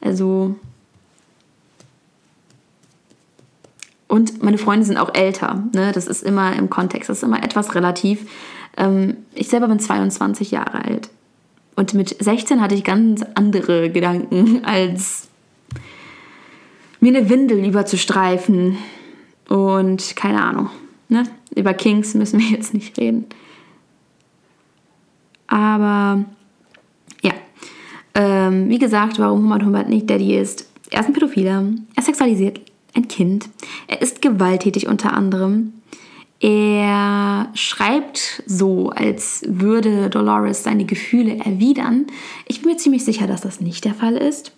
Also. 0.00 0.54
Und 4.06 4.42
meine 4.42 4.58
Freunde 4.58 4.86
sind 4.86 4.96
auch 4.96 5.14
älter. 5.14 5.64
Ne? 5.74 5.92
Das 5.92 6.06
ist 6.06 6.22
immer 6.22 6.54
im 6.56 6.70
Kontext, 6.70 7.10
das 7.10 7.18
ist 7.18 7.24
immer 7.24 7.42
etwas 7.42 7.74
relativ. 7.74 8.30
Ähm, 8.76 9.18
ich 9.34 9.48
selber 9.48 9.68
bin 9.68 9.80
22 9.80 10.50
Jahre 10.50 10.84
alt. 10.84 11.10
Und 11.78 11.94
mit 11.94 12.16
16 12.18 12.60
hatte 12.60 12.74
ich 12.74 12.82
ganz 12.82 13.24
andere 13.34 13.88
Gedanken, 13.88 14.64
als 14.64 15.28
mir 16.98 17.16
eine 17.16 17.30
Windel 17.30 17.64
überzustreifen. 17.64 18.76
Und 19.48 20.16
keine 20.16 20.42
Ahnung. 20.42 20.70
Ne? 21.08 21.22
Über 21.54 21.74
Kings 21.74 22.14
müssen 22.14 22.40
wir 22.40 22.48
jetzt 22.48 22.74
nicht 22.74 22.98
reden. 22.98 23.26
Aber 25.46 26.24
ja. 27.22 27.32
Ähm, 28.16 28.68
wie 28.68 28.80
gesagt, 28.80 29.20
warum 29.20 29.44
Humbert 29.44 29.62
Humbert 29.62 29.88
nicht 29.88 30.10
Daddy 30.10 30.36
ist. 30.36 30.68
Er 30.90 31.02
ist 31.02 31.06
ein 31.06 31.12
Pädophiler. 31.12 31.62
Er 31.94 32.02
sexualisiert 32.02 32.60
ein 32.96 33.06
Kind. 33.06 33.48
Er 33.86 34.02
ist 34.02 34.20
gewalttätig 34.20 34.88
unter 34.88 35.12
anderem. 35.12 35.74
Er 36.40 37.50
schreibt 37.54 38.42
so, 38.46 38.90
als 38.90 39.42
würde 39.46 40.08
Dolores 40.08 40.62
seine 40.62 40.84
Gefühle 40.84 41.36
erwidern. 41.38 42.06
Ich 42.46 42.62
bin 42.62 42.70
mir 42.70 42.76
ziemlich 42.76 43.04
sicher, 43.04 43.26
dass 43.26 43.40
das 43.40 43.60
nicht 43.60 43.84
der 43.84 43.94
Fall 43.94 44.16
ist. 44.16 44.52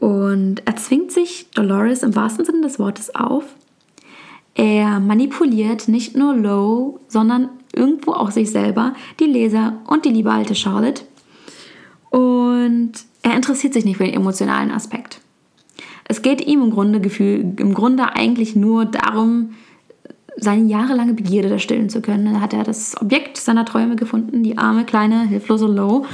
Und 0.00 0.62
er 0.64 0.76
zwingt 0.76 1.12
sich 1.12 1.46
Dolores 1.54 2.02
im 2.02 2.16
wahrsten 2.16 2.44
Sinne 2.44 2.62
des 2.62 2.78
Wortes 2.78 3.14
auf. 3.14 3.44
Er 4.54 4.98
manipuliert 5.00 5.88
nicht 5.88 6.16
nur 6.16 6.34
Low, 6.34 7.00
sondern 7.08 7.48
irgendwo 7.72 8.12
auch 8.12 8.30
sich 8.30 8.50
selber, 8.50 8.94
die 9.20 9.24
Leser 9.24 9.80
und 9.86 10.04
die 10.04 10.10
liebe 10.10 10.32
alte 10.32 10.54
Charlotte. 10.54 11.02
Und 12.10 12.92
er 13.22 13.34
interessiert 13.34 13.72
sich 13.72 13.84
nicht 13.84 13.96
für 13.96 14.04
den 14.04 14.14
emotionalen 14.14 14.70
Aspekt. 14.70 15.20
Es 16.04 16.22
geht 16.22 16.46
ihm 16.46 16.62
im 16.62 16.70
Grunde, 16.70 17.00
Gefühl, 17.00 17.54
im 17.56 17.74
Grunde 17.74 18.14
eigentlich 18.14 18.54
nur 18.54 18.84
darum, 18.84 19.54
seine 20.36 20.68
jahrelange 20.68 21.14
Begierde 21.14 21.48
da 21.48 21.58
stillen 21.58 21.88
zu 21.88 22.00
können. 22.00 22.24
Dann 22.24 22.40
hat 22.40 22.52
er 22.52 22.64
das 22.64 23.00
Objekt 23.00 23.36
seiner 23.36 23.64
Träume 23.64 23.96
gefunden, 23.96 24.42
die 24.42 24.58
arme, 24.58 24.84
kleine, 24.84 25.26
hilflose 25.26 25.66
Low. 25.66 26.06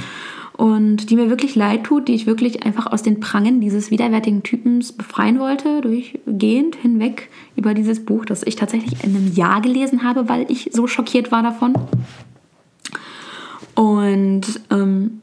Und 0.57 1.09
die 1.09 1.15
mir 1.15 1.29
wirklich 1.29 1.55
leid 1.55 1.85
tut, 1.85 2.07
die 2.07 2.13
ich 2.13 2.27
wirklich 2.27 2.63
einfach 2.63 2.85
aus 2.85 3.01
den 3.01 3.19
Prangen 3.19 3.61
dieses 3.61 3.89
widerwärtigen 3.89 4.43
Typens 4.43 4.91
befreien 4.91 5.39
wollte, 5.39 5.81
durchgehend 5.81 6.75
hinweg 6.75 7.29
über 7.55 7.73
dieses 7.73 8.05
Buch, 8.05 8.25
das 8.25 8.43
ich 8.43 8.57
tatsächlich 8.57 9.03
in 9.03 9.15
einem 9.15 9.33
Jahr 9.33 9.61
gelesen 9.61 10.03
habe, 10.03 10.29
weil 10.29 10.45
ich 10.51 10.69
so 10.71 10.85
schockiert 10.85 11.31
war 11.31 11.41
davon. 11.41 11.73
Und 13.73 14.61
ähm, 14.69 15.21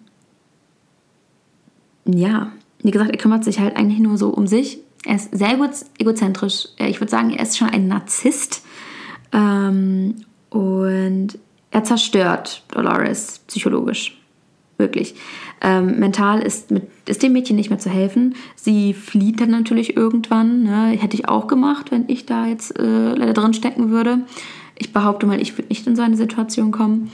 ja, 2.04 2.50
wie 2.82 2.90
gesagt, 2.90 3.10
er 3.10 3.18
kümmert 3.18 3.44
sich 3.44 3.60
halt 3.60 3.76
eigentlich 3.76 4.00
nur 4.00 4.16
so 4.18 4.30
um 4.30 4.46
sich. 4.46 4.80
Er 5.04 5.16
ist 5.16 5.36
sehr 5.36 5.56
egozentrisch. 5.98 6.68
Ich 6.78 7.00
würde 7.00 7.10
sagen, 7.10 7.30
er 7.30 7.42
ist 7.42 7.56
schon 7.56 7.68
ein 7.68 7.86
Narzisst. 7.86 8.64
Ähm, 9.32 10.16
und 10.50 11.38
er 11.70 11.84
zerstört 11.84 12.62
Dolores 12.68 13.40
psychologisch. 13.46 14.14
Wirklich. 14.78 15.16
Ähm, 15.60 15.98
mental 15.98 16.40
ist, 16.40 16.70
mit, 16.70 16.84
ist 17.06 17.22
dem 17.22 17.32
Mädchen 17.32 17.56
nicht 17.56 17.68
mehr 17.68 17.80
zu 17.80 17.90
helfen. 17.90 18.36
Sie 18.54 18.94
flieht 18.94 19.40
dann 19.40 19.50
natürlich 19.50 19.96
irgendwann. 19.96 20.62
Ne? 20.62 20.96
Hätte 20.96 21.16
ich 21.16 21.28
auch 21.28 21.48
gemacht, 21.48 21.90
wenn 21.90 22.04
ich 22.08 22.26
da 22.26 22.46
jetzt 22.46 22.78
äh, 22.78 23.14
leider 23.14 23.32
drin 23.32 23.54
stecken 23.54 23.90
würde. 23.90 24.20
Ich 24.76 24.92
behaupte 24.92 25.26
mal, 25.26 25.40
ich 25.40 25.58
würde 25.58 25.68
nicht 25.68 25.84
in 25.88 25.96
so 25.96 26.02
eine 26.02 26.16
Situation 26.16 26.70
kommen. 26.70 27.10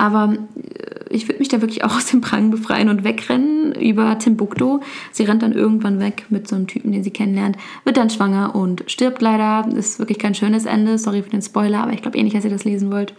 Aber 0.00 0.32
äh, 0.32 1.14
ich 1.14 1.28
würde 1.28 1.40
mich 1.40 1.48
da 1.48 1.60
wirklich 1.60 1.84
auch 1.84 1.94
aus 1.94 2.06
dem 2.06 2.22
Prang 2.22 2.50
befreien 2.50 2.88
und 2.88 3.04
wegrennen 3.04 3.72
über 3.72 4.18
Timbuktu. 4.18 4.80
Sie 5.12 5.24
rennt 5.24 5.42
dann 5.42 5.52
irgendwann 5.52 6.00
weg 6.00 6.24
mit 6.30 6.48
so 6.48 6.56
einem 6.56 6.66
Typen, 6.66 6.90
den 6.90 7.04
sie 7.04 7.10
kennenlernt, 7.10 7.56
wird 7.84 7.98
dann 7.98 8.08
schwanger 8.08 8.54
und 8.54 8.84
stirbt 8.86 9.20
leider. 9.20 9.68
Ist 9.76 9.98
wirklich 9.98 10.18
kein 10.18 10.34
schönes 10.34 10.64
Ende. 10.64 10.96
Sorry 10.96 11.22
für 11.22 11.28
den 11.28 11.42
Spoiler, 11.42 11.82
aber 11.82 11.92
ich 11.92 12.00
glaube 12.00 12.16
eh 12.16 12.22
nicht, 12.22 12.34
dass 12.34 12.44
ihr 12.44 12.50
das 12.50 12.64
lesen 12.64 12.90
wollt. 12.90 13.12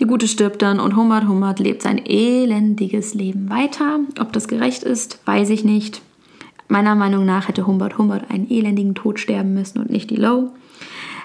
Die 0.00 0.04
Gute 0.04 0.28
stirbt 0.28 0.60
dann 0.60 0.80
und 0.80 0.96
Humbert 0.96 1.26
Humbert 1.26 1.60
lebt 1.60 1.80
sein 1.80 2.04
elendiges 2.04 3.14
Leben 3.14 3.48
weiter. 3.48 4.00
Ob 4.20 4.32
das 4.34 4.48
gerecht 4.48 4.82
ist, 4.82 5.20
weiß 5.24 5.48
ich 5.48 5.64
nicht. 5.64 6.02
Meiner 6.68 6.94
Meinung 6.94 7.24
nach 7.24 7.48
hätte 7.48 7.66
Humbert 7.66 7.96
Humbert 7.96 8.30
einen 8.30 8.50
elendigen 8.50 8.94
Tod 8.94 9.18
sterben 9.18 9.54
müssen 9.54 9.78
und 9.78 9.90
nicht 9.90 10.10
die 10.10 10.16
Low. 10.16 10.50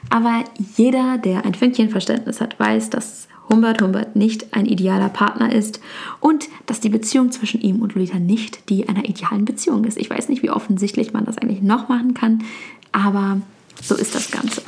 Aber 0.10 0.44
jeder, 0.78 1.18
der 1.18 1.44
ein 1.44 1.56
Fünkchen 1.56 1.90
Verständnis 1.90 2.40
hat, 2.40 2.58
weiß, 2.60 2.90
dass 2.90 3.28
Humbert 3.50 3.82
Humbert 3.82 4.16
nicht 4.16 4.54
ein 4.54 4.66
idealer 4.66 5.10
Partner 5.10 5.54
ist 5.54 5.80
und 6.20 6.48
dass 6.66 6.80
die 6.80 6.90
Beziehung 6.90 7.32
zwischen 7.32 7.62
ihm 7.62 7.82
und 7.82 7.96
Lolita 7.96 8.20
nicht 8.20 8.70
die 8.70 8.90
einer 8.90 9.06
idealen 9.06 9.46
Beziehung 9.46 9.86
ist. 9.86 9.98
Ich 9.98 10.10
weiß 10.10 10.30
nicht, 10.30 10.44
wie 10.44 10.50
offensichtlich 10.50 11.14
man 11.14 11.26
das 11.26 11.38
eigentlich 11.38 11.62
noch 11.62 11.90
machen 11.90 12.14
kann, 12.14 12.44
aber 12.92 13.42
so 13.82 13.96
ist 13.96 14.16
das 14.16 14.32
Ganze. 14.32 14.62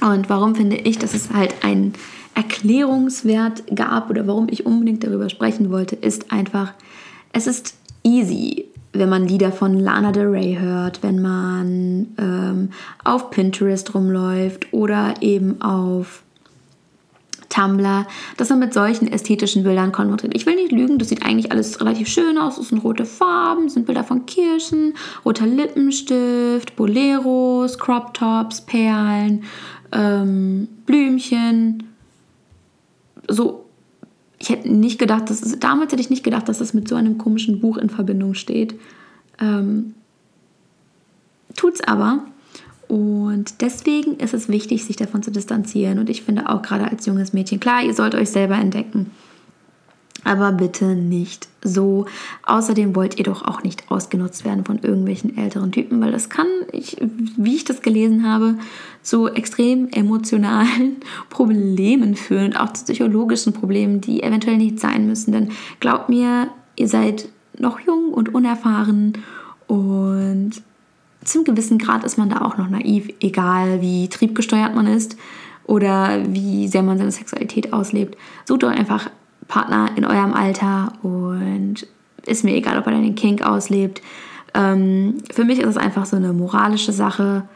Und 0.00 0.28
warum 0.28 0.54
finde 0.54 0.76
ich, 0.76 0.98
dass 0.98 1.14
es 1.14 1.32
halt 1.32 1.64
einen 1.64 1.94
Erklärungswert 2.34 3.74
gab 3.74 4.10
oder 4.10 4.26
warum 4.26 4.48
ich 4.50 4.66
unbedingt 4.66 5.04
darüber 5.04 5.28
sprechen 5.28 5.70
wollte, 5.70 5.96
ist 5.96 6.32
einfach, 6.32 6.72
es 7.32 7.46
ist 7.46 7.74
easy, 8.02 8.66
wenn 8.92 9.08
man 9.08 9.26
Lieder 9.26 9.52
von 9.52 9.78
Lana 9.78 10.12
Del 10.12 10.26
Rey 10.26 10.56
hört, 10.60 11.02
wenn 11.02 11.20
man 11.20 12.08
ähm, 12.18 12.70
auf 13.02 13.30
Pinterest 13.30 13.94
rumläuft 13.94 14.72
oder 14.72 15.14
eben 15.20 15.60
auf 15.60 16.22
Tumblr, 17.54 18.06
dass 18.36 18.50
man 18.50 18.58
mit 18.58 18.74
solchen 18.74 19.06
ästhetischen 19.06 19.62
Bildern 19.62 19.92
konfrontiert. 19.92 20.34
Ich 20.34 20.46
will 20.46 20.56
nicht 20.56 20.72
lügen, 20.72 20.98
das 20.98 21.08
sieht 21.08 21.24
eigentlich 21.24 21.52
alles 21.52 21.80
relativ 21.80 22.08
schön 22.08 22.38
aus. 22.38 22.58
Es 22.58 22.68
sind 22.68 22.82
rote 22.82 23.04
Farben, 23.04 23.68
sind 23.68 23.86
Bilder 23.86 24.04
von 24.04 24.26
Kirschen, 24.26 24.94
roter 25.24 25.46
Lippenstift, 25.46 26.76
Boleros, 26.76 27.78
Crop 27.78 28.14
Tops, 28.14 28.60
Perlen, 28.60 29.44
ähm, 29.92 30.68
Blümchen. 30.86 31.84
So, 33.28 33.64
ich 34.38 34.50
hätte 34.50 34.70
nicht 34.70 34.98
gedacht, 34.98 35.30
dass 35.30 35.42
es, 35.42 35.58
damals 35.58 35.92
hätte 35.92 36.02
ich 36.02 36.10
nicht 36.10 36.24
gedacht, 36.24 36.48
dass 36.48 36.58
das 36.58 36.74
mit 36.74 36.88
so 36.88 36.96
einem 36.96 37.18
komischen 37.18 37.60
Buch 37.60 37.76
in 37.76 37.88
Verbindung 37.88 38.34
steht. 38.34 38.78
Ähm, 39.40 39.94
tut's 41.56 41.80
aber. 41.80 42.24
Und 42.94 43.60
deswegen 43.60 44.18
ist 44.18 44.34
es 44.34 44.48
wichtig, 44.48 44.84
sich 44.84 44.94
davon 44.94 45.20
zu 45.20 45.32
distanzieren. 45.32 45.98
Und 45.98 46.08
ich 46.08 46.22
finde 46.22 46.48
auch 46.48 46.62
gerade 46.62 46.88
als 46.88 47.06
junges 47.06 47.32
Mädchen, 47.32 47.58
klar, 47.58 47.82
ihr 47.82 47.92
sollt 47.92 48.14
euch 48.14 48.30
selber 48.30 48.54
entdecken. 48.54 49.10
Aber 50.22 50.52
bitte 50.52 50.94
nicht 50.94 51.48
so. 51.60 52.06
Außerdem 52.44 52.94
wollt 52.94 53.18
ihr 53.18 53.24
doch 53.24 53.42
auch 53.42 53.64
nicht 53.64 53.90
ausgenutzt 53.90 54.44
werden 54.44 54.64
von 54.64 54.78
irgendwelchen 54.78 55.36
älteren 55.36 55.72
Typen, 55.72 56.00
weil 56.00 56.12
das 56.12 56.28
kann, 56.28 56.46
ich, 56.70 56.96
wie 57.36 57.56
ich 57.56 57.64
das 57.64 57.82
gelesen 57.82 58.30
habe, 58.30 58.58
zu 59.02 59.26
extrem 59.26 59.88
emotionalen 59.90 60.98
Problemen 61.30 62.14
führen 62.14 62.52
und 62.52 62.56
auch 62.60 62.74
zu 62.74 62.84
psychologischen 62.84 63.54
Problemen, 63.54 64.02
die 64.02 64.22
eventuell 64.22 64.56
nicht 64.56 64.78
sein 64.78 65.08
müssen. 65.08 65.32
Denn 65.32 65.48
glaubt 65.80 66.10
mir, 66.10 66.46
ihr 66.76 66.86
seid 66.86 67.28
noch 67.58 67.80
jung 67.80 68.14
und 68.14 68.32
unerfahren 68.32 69.14
und 69.66 70.62
zum 71.24 71.44
gewissen 71.44 71.78
Grad 71.78 72.04
ist 72.04 72.18
man 72.18 72.28
da 72.28 72.42
auch 72.42 72.56
noch 72.56 72.68
naiv, 72.68 73.12
egal 73.20 73.80
wie 73.80 74.08
triebgesteuert 74.08 74.74
man 74.74 74.86
ist 74.86 75.16
oder 75.64 76.22
wie 76.28 76.68
sehr 76.68 76.82
man 76.82 76.98
seine 76.98 77.10
Sexualität 77.10 77.72
auslebt. 77.72 78.16
Sucht 78.44 78.64
euch 78.64 78.76
einfach 78.76 79.10
Partner 79.48 79.90
in 79.96 80.04
eurem 80.04 80.32
Alter 80.32 80.92
und 81.02 81.86
ist 82.26 82.44
mir 82.44 82.54
egal, 82.54 82.78
ob 82.78 82.86
er 82.86 82.92
den 82.92 83.14
Kink 83.14 83.42
auslebt. 83.42 84.02
Ähm, 84.54 85.18
für 85.32 85.44
mich 85.44 85.58
ist 85.58 85.68
es 85.68 85.76
einfach 85.76 86.06
so 86.06 86.16
eine 86.16 86.32
moralische 86.32 86.92
Sache. 86.92 87.48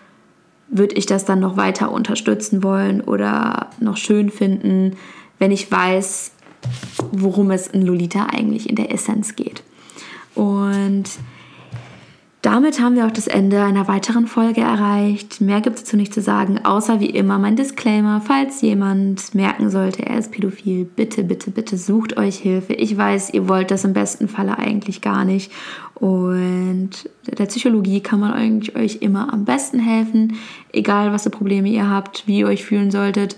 Würde 0.68 0.96
ich 0.96 1.06
das 1.06 1.24
dann 1.24 1.40
noch 1.40 1.56
weiter 1.56 1.92
unterstützen 1.92 2.62
wollen 2.62 3.00
oder 3.00 3.68
noch 3.80 3.96
schön 3.96 4.30
finden, 4.30 4.96
wenn 5.38 5.50
ich 5.50 5.70
weiß, 5.70 6.32
worum 7.12 7.50
es 7.50 7.68
in 7.68 7.82
Lolita 7.82 8.26
eigentlich 8.26 8.68
in 8.68 8.76
der 8.76 8.92
Essenz 8.92 9.36
geht. 9.36 9.62
Und 10.34 11.04
damit 12.42 12.80
haben 12.80 12.94
wir 12.94 13.04
auch 13.04 13.10
das 13.10 13.26
Ende 13.26 13.64
einer 13.64 13.88
weiteren 13.88 14.28
Folge 14.28 14.60
erreicht. 14.60 15.40
Mehr 15.40 15.60
gibt 15.60 15.76
es 15.76 15.84
dazu 15.84 15.96
nicht 15.96 16.14
zu 16.14 16.22
sagen, 16.22 16.64
außer 16.64 17.00
wie 17.00 17.10
immer 17.10 17.36
mein 17.38 17.56
Disclaimer. 17.56 18.20
Falls 18.24 18.60
jemand 18.60 19.34
merken 19.34 19.70
sollte, 19.70 20.06
er 20.06 20.18
ist 20.18 20.30
pädophil, 20.30 20.84
bitte, 20.84 21.24
bitte, 21.24 21.50
bitte 21.50 21.76
sucht 21.76 22.16
euch 22.16 22.36
Hilfe. 22.36 22.74
Ich 22.74 22.96
weiß, 22.96 23.34
ihr 23.34 23.48
wollt 23.48 23.72
das 23.72 23.84
im 23.84 23.92
besten 23.92 24.28
Falle 24.28 24.56
eigentlich 24.56 25.00
gar 25.00 25.24
nicht. 25.24 25.50
Und 25.94 27.10
der 27.26 27.46
Psychologie 27.46 28.00
kann 28.00 28.20
man 28.20 28.32
eigentlich 28.32 28.76
euch 28.76 28.98
immer 29.00 29.32
am 29.32 29.44
besten 29.44 29.80
helfen, 29.80 30.36
egal 30.72 31.12
was 31.12 31.24
für 31.24 31.30
Probleme 31.30 31.68
ihr 31.68 31.90
habt, 31.90 32.28
wie 32.28 32.38
ihr 32.38 32.46
euch 32.46 32.64
fühlen 32.64 32.92
solltet. 32.92 33.36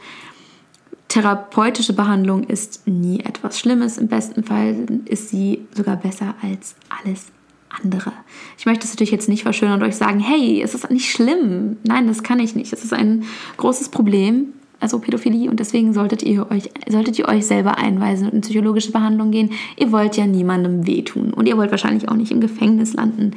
Therapeutische 1.09 1.95
Behandlung 1.95 2.45
ist 2.45 2.87
nie 2.87 3.21
etwas 3.21 3.59
Schlimmes. 3.59 3.97
Im 3.97 4.09
besten 4.09 4.45
Fall 4.45 4.77
ist 5.07 5.31
sie 5.31 5.67
sogar 5.75 5.97
besser 5.97 6.35
als 6.43 6.77
alles 7.03 7.29
andere. 7.71 8.13
Ich 8.59 8.67
möchte 8.67 8.83
das 8.83 8.91
natürlich 8.91 9.13
jetzt 9.13 9.29
nicht 9.29 9.43
verschönern 9.43 9.81
und 9.81 9.89
euch 9.89 9.97
sagen, 9.97 10.21
hey, 10.21 10.61
es 10.63 10.75
ist 10.75 10.91
nicht 10.91 11.11
schlimm. 11.11 11.77
Nein, 11.85 12.07
das 12.07 12.23
kann 12.23 12.41
ich 12.41 12.55
nicht. 12.55 12.73
Es 12.73 12.85
ist 12.85 12.93
ein 12.93 13.25
großes 13.57 13.91
Problem, 13.91 14.53
also 14.81 14.99
Pädophilie, 14.99 15.51
und 15.51 15.61
deswegen 15.61 15.93
solltet 15.93 16.23
ihr 16.23 16.51
euch, 16.51 16.71
solltet 16.89 17.19
ihr 17.19 17.29
euch 17.29 17.47
selber 17.47 17.79
einweisen 17.79 18.27
und 18.27 18.35
in 18.35 18.41
psychologische 18.41 18.93
Behandlung 18.93 19.31
gehen. 19.31 19.51
Ihr 19.77 19.93
wollt 19.93 20.17
ja 20.17 20.27
niemandem 20.27 20.87
wehtun 20.87 21.33
und 21.33 21.47
ihr 21.47 21.57
wollt 21.57 21.71
wahrscheinlich 21.71 22.09
auch 22.09 22.17
nicht 22.17 22.33
im 22.33 22.41
Gefängnis 22.41 22.95
landen. 22.95 23.33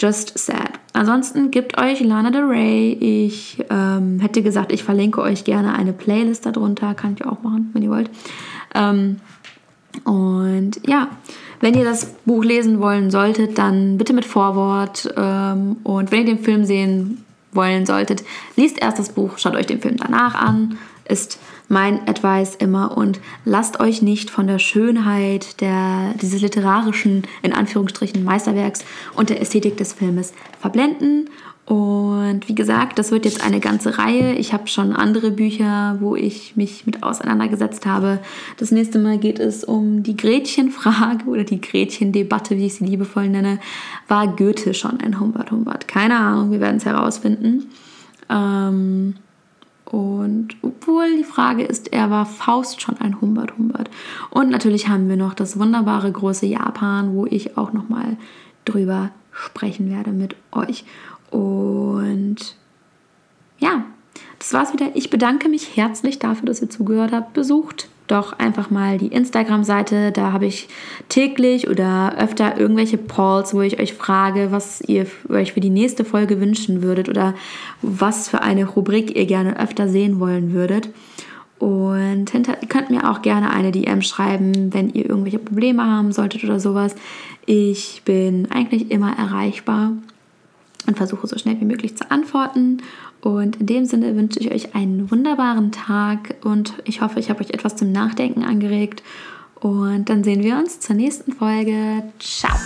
Just 0.00 0.38
sad. 0.38 0.78
Ansonsten 0.92 1.50
gibt 1.50 1.76
euch 1.76 1.98
Lana 2.00 2.30
Del 2.30 2.44
Rey. 2.44 2.92
Ich 2.92 3.58
ähm, 3.68 4.20
hätte 4.20 4.42
gesagt, 4.42 4.70
ich 4.70 4.84
verlinke 4.84 5.20
euch 5.20 5.42
gerne 5.42 5.74
eine 5.74 5.92
Playlist 5.92 6.46
darunter. 6.46 6.94
Kann 6.94 7.14
ich 7.18 7.26
auch 7.26 7.42
machen, 7.42 7.70
wenn 7.72 7.82
ihr 7.82 7.90
wollt. 7.90 8.08
Ähm, 8.76 9.16
und 10.04 10.80
ja, 10.86 11.08
wenn 11.60 11.74
ihr 11.74 11.84
das 11.84 12.14
Buch 12.24 12.44
lesen 12.44 12.80
wollen 12.80 13.10
solltet, 13.10 13.58
dann 13.58 13.98
bitte 13.98 14.12
mit 14.12 14.24
Vorwort. 14.24 15.12
Ähm, 15.16 15.76
und 15.82 16.12
wenn 16.12 16.20
ihr 16.20 16.34
den 16.36 16.44
Film 16.44 16.64
sehen 16.64 17.24
wollen 17.52 17.86
solltet, 17.86 18.22
liest 18.56 18.80
erst 18.80 18.98
das 18.98 19.10
Buch, 19.10 19.38
schaut 19.38 19.56
euch 19.56 19.66
den 19.66 19.80
Film 19.80 19.96
danach 19.96 20.34
an. 20.34 20.78
Ist 21.04 21.38
mein 21.68 22.06
Advice 22.06 22.54
immer 22.54 22.96
und 22.96 23.20
lasst 23.44 23.80
euch 23.80 24.02
nicht 24.02 24.30
von 24.30 24.46
der 24.46 24.58
Schönheit 24.58 25.60
der, 25.60 26.14
dieses 26.20 26.40
literarischen, 26.40 27.22
in 27.42 27.52
Anführungsstrichen, 27.52 28.24
Meisterwerks 28.24 28.84
und 29.14 29.30
der 29.30 29.40
Ästhetik 29.40 29.76
des 29.76 29.94
Filmes 29.94 30.32
verblenden 30.60 31.30
und 31.68 32.48
wie 32.48 32.54
gesagt, 32.54 32.98
das 32.98 33.10
wird 33.10 33.26
jetzt 33.26 33.44
eine 33.44 33.60
ganze 33.60 33.98
Reihe. 33.98 34.36
Ich 34.36 34.54
habe 34.54 34.68
schon 34.68 34.94
andere 34.94 35.30
Bücher, 35.30 35.98
wo 36.00 36.16
ich 36.16 36.56
mich 36.56 36.86
mit 36.86 37.02
auseinandergesetzt 37.02 37.84
habe. 37.84 38.20
Das 38.56 38.70
nächste 38.70 38.98
Mal 38.98 39.18
geht 39.18 39.38
es 39.38 39.64
um 39.64 40.02
die 40.02 40.16
Gretchenfrage 40.16 41.26
oder 41.26 41.44
die 41.44 41.60
Gretchendebatte, 41.60 42.56
wie 42.56 42.64
ich 42.64 42.76
sie 42.76 42.86
liebevoll 42.86 43.28
nenne. 43.28 43.58
War 44.06 44.28
Goethe 44.28 44.72
schon 44.72 44.98
ein 45.00 45.20
Humbert 45.20 45.50
Humbert? 45.50 45.86
Keine 45.86 46.16
Ahnung, 46.16 46.52
wir 46.52 46.60
werden 46.60 46.78
es 46.78 46.86
herausfinden. 46.86 47.66
Ähm, 48.30 49.16
und 49.84 50.56
obwohl 50.62 51.18
die 51.18 51.24
Frage 51.24 51.64
ist, 51.64 51.92
er 51.92 52.08
war 52.08 52.24
Faust 52.24 52.80
schon 52.80 52.96
ein 52.96 53.20
Humbert 53.20 53.58
Humbert. 53.58 53.90
Und 54.30 54.48
natürlich 54.48 54.88
haben 54.88 55.10
wir 55.10 55.18
noch 55.18 55.34
das 55.34 55.58
wunderbare 55.58 56.10
große 56.10 56.46
Japan, 56.46 57.12
wo 57.12 57.26
ich 57.26 57.58
auch 57.58 57.74
nochmal 57.74 58.16
drüber 58.64 59.10
sprechen 59.32 59.90
werde 59.90 60.12
mit 60.12 60.34
euch. 60.50 60.86
Und 61.30 62.56
ja, 63.58 63.84
das 64.38 64.52
war's 64.52 64.72
wieder. 64.72 64.90
Ich 64.94 65.10
bedanke 65.10 65.48
mich 65.48 65.76
herzlich 65.76 66.18
dafür, 66.18 66.46
dass 66.46 66.62
ihr 66.62 66.70
zugehört 66.70 67.12
habt. 67.12 67.32
Besucht 67.32 67.88
doch 68.06 68.38
einfach 68.38 68.70
mal 68.70 68.98
die 68.98 69.08
Instagram-Seite. 69.08 70.12
Da 70.12 70.32
habe 70.32 70.46
ich 70.46 70.68
täglich 71.08 71.68
oder 71.68 72.16
öfter 72.18 72.58
irgendwelche 72.58 72.98
Polls, 72.98 73.54
wo 73.54 73.60
ich 73.60 73.78
euch 73.78 73.94
frage, 73.94 74.48
was 74.50 74.80
ihr 74.80 75.06
euch 75.28 75.52
für 75.52 75.60
die 75.60 75.70
nächste 75.70 76.04
Folge 76.04 76.40
wünschen 76.40 76.82
würdet 76.82 77.08
oder 77.08 77.34
was 77.82 78.28
für 78.28 78.42
eine 78.42 78.64
Rubrik 78.64 79.14
ihr 79.16 79.26
gerne 79.26 79.60
öfter 79.60 79.88
sehen 79.88 80.20
wollen 80.20 80.52
würdet. 80.52 80.88
Und 81.58 82.30
hinter, 82.30 82.62
ihr 82.62 82.68
könnt 82.68 82.90
mir 82.90 83.10
auch 83.10 83.20
gerne 83.20 83.50
eine 83.50 83.72
DM 83.72 84.00
schreiben, 84.02 84.72
wenn 84.72 84.90
ihr 84.90 85.08
irgendwelche 85.08 85.40
Probleme 85.40 85.84
haben 85.84 86.12
solltet 86.12 86.44
oder 86.44 86.60
sowas. 86.60 86.94
Ich 87.46 88.02
bin 88.04 88.48
eigentlich 88.50 88.90
immer 88.90 89.18
erreichbar 89.18 89.92
und 90.86 90.96
versuche 90.96 91.26
so 91.26 91.36
schnell 91.38 91.60
wie 91.60 91.64
möglich 91.64 91.96
zu 91.96 92.10
antworten. 92.10 92.82
Und 93.20 93.56
in 93.56 93.66
dem 93.66 93.84
Sinne 93.84 94.16
wünsche 94.16 94.38
ich 94.38 94.52
euch 94.52 94.74
einen 94.74 95.10
wunderbaren 95.10 95.72
Tag 95.72 96.36
und 96.44 96.74
ich 96.84 97.00
hoffe, 97.00 97.18
ich 97.18 97.30
habe 97.30 97.40
euch 97.40 97.50
etwas 97.50 97.76
zum 97.76 97.92
Nachdenken 97.92 98.44
angeregt. 98.44 99.02
Und 99.60 100.08
dann 100.08 100.22
sehen 100.22 100.42
wir 100.42 100.56
uns 100.56 100.78
zur 100.80 100.94
nächsten 100.94 101.32
Folge. 101.32 102.04
Ciao! 102.20 102.56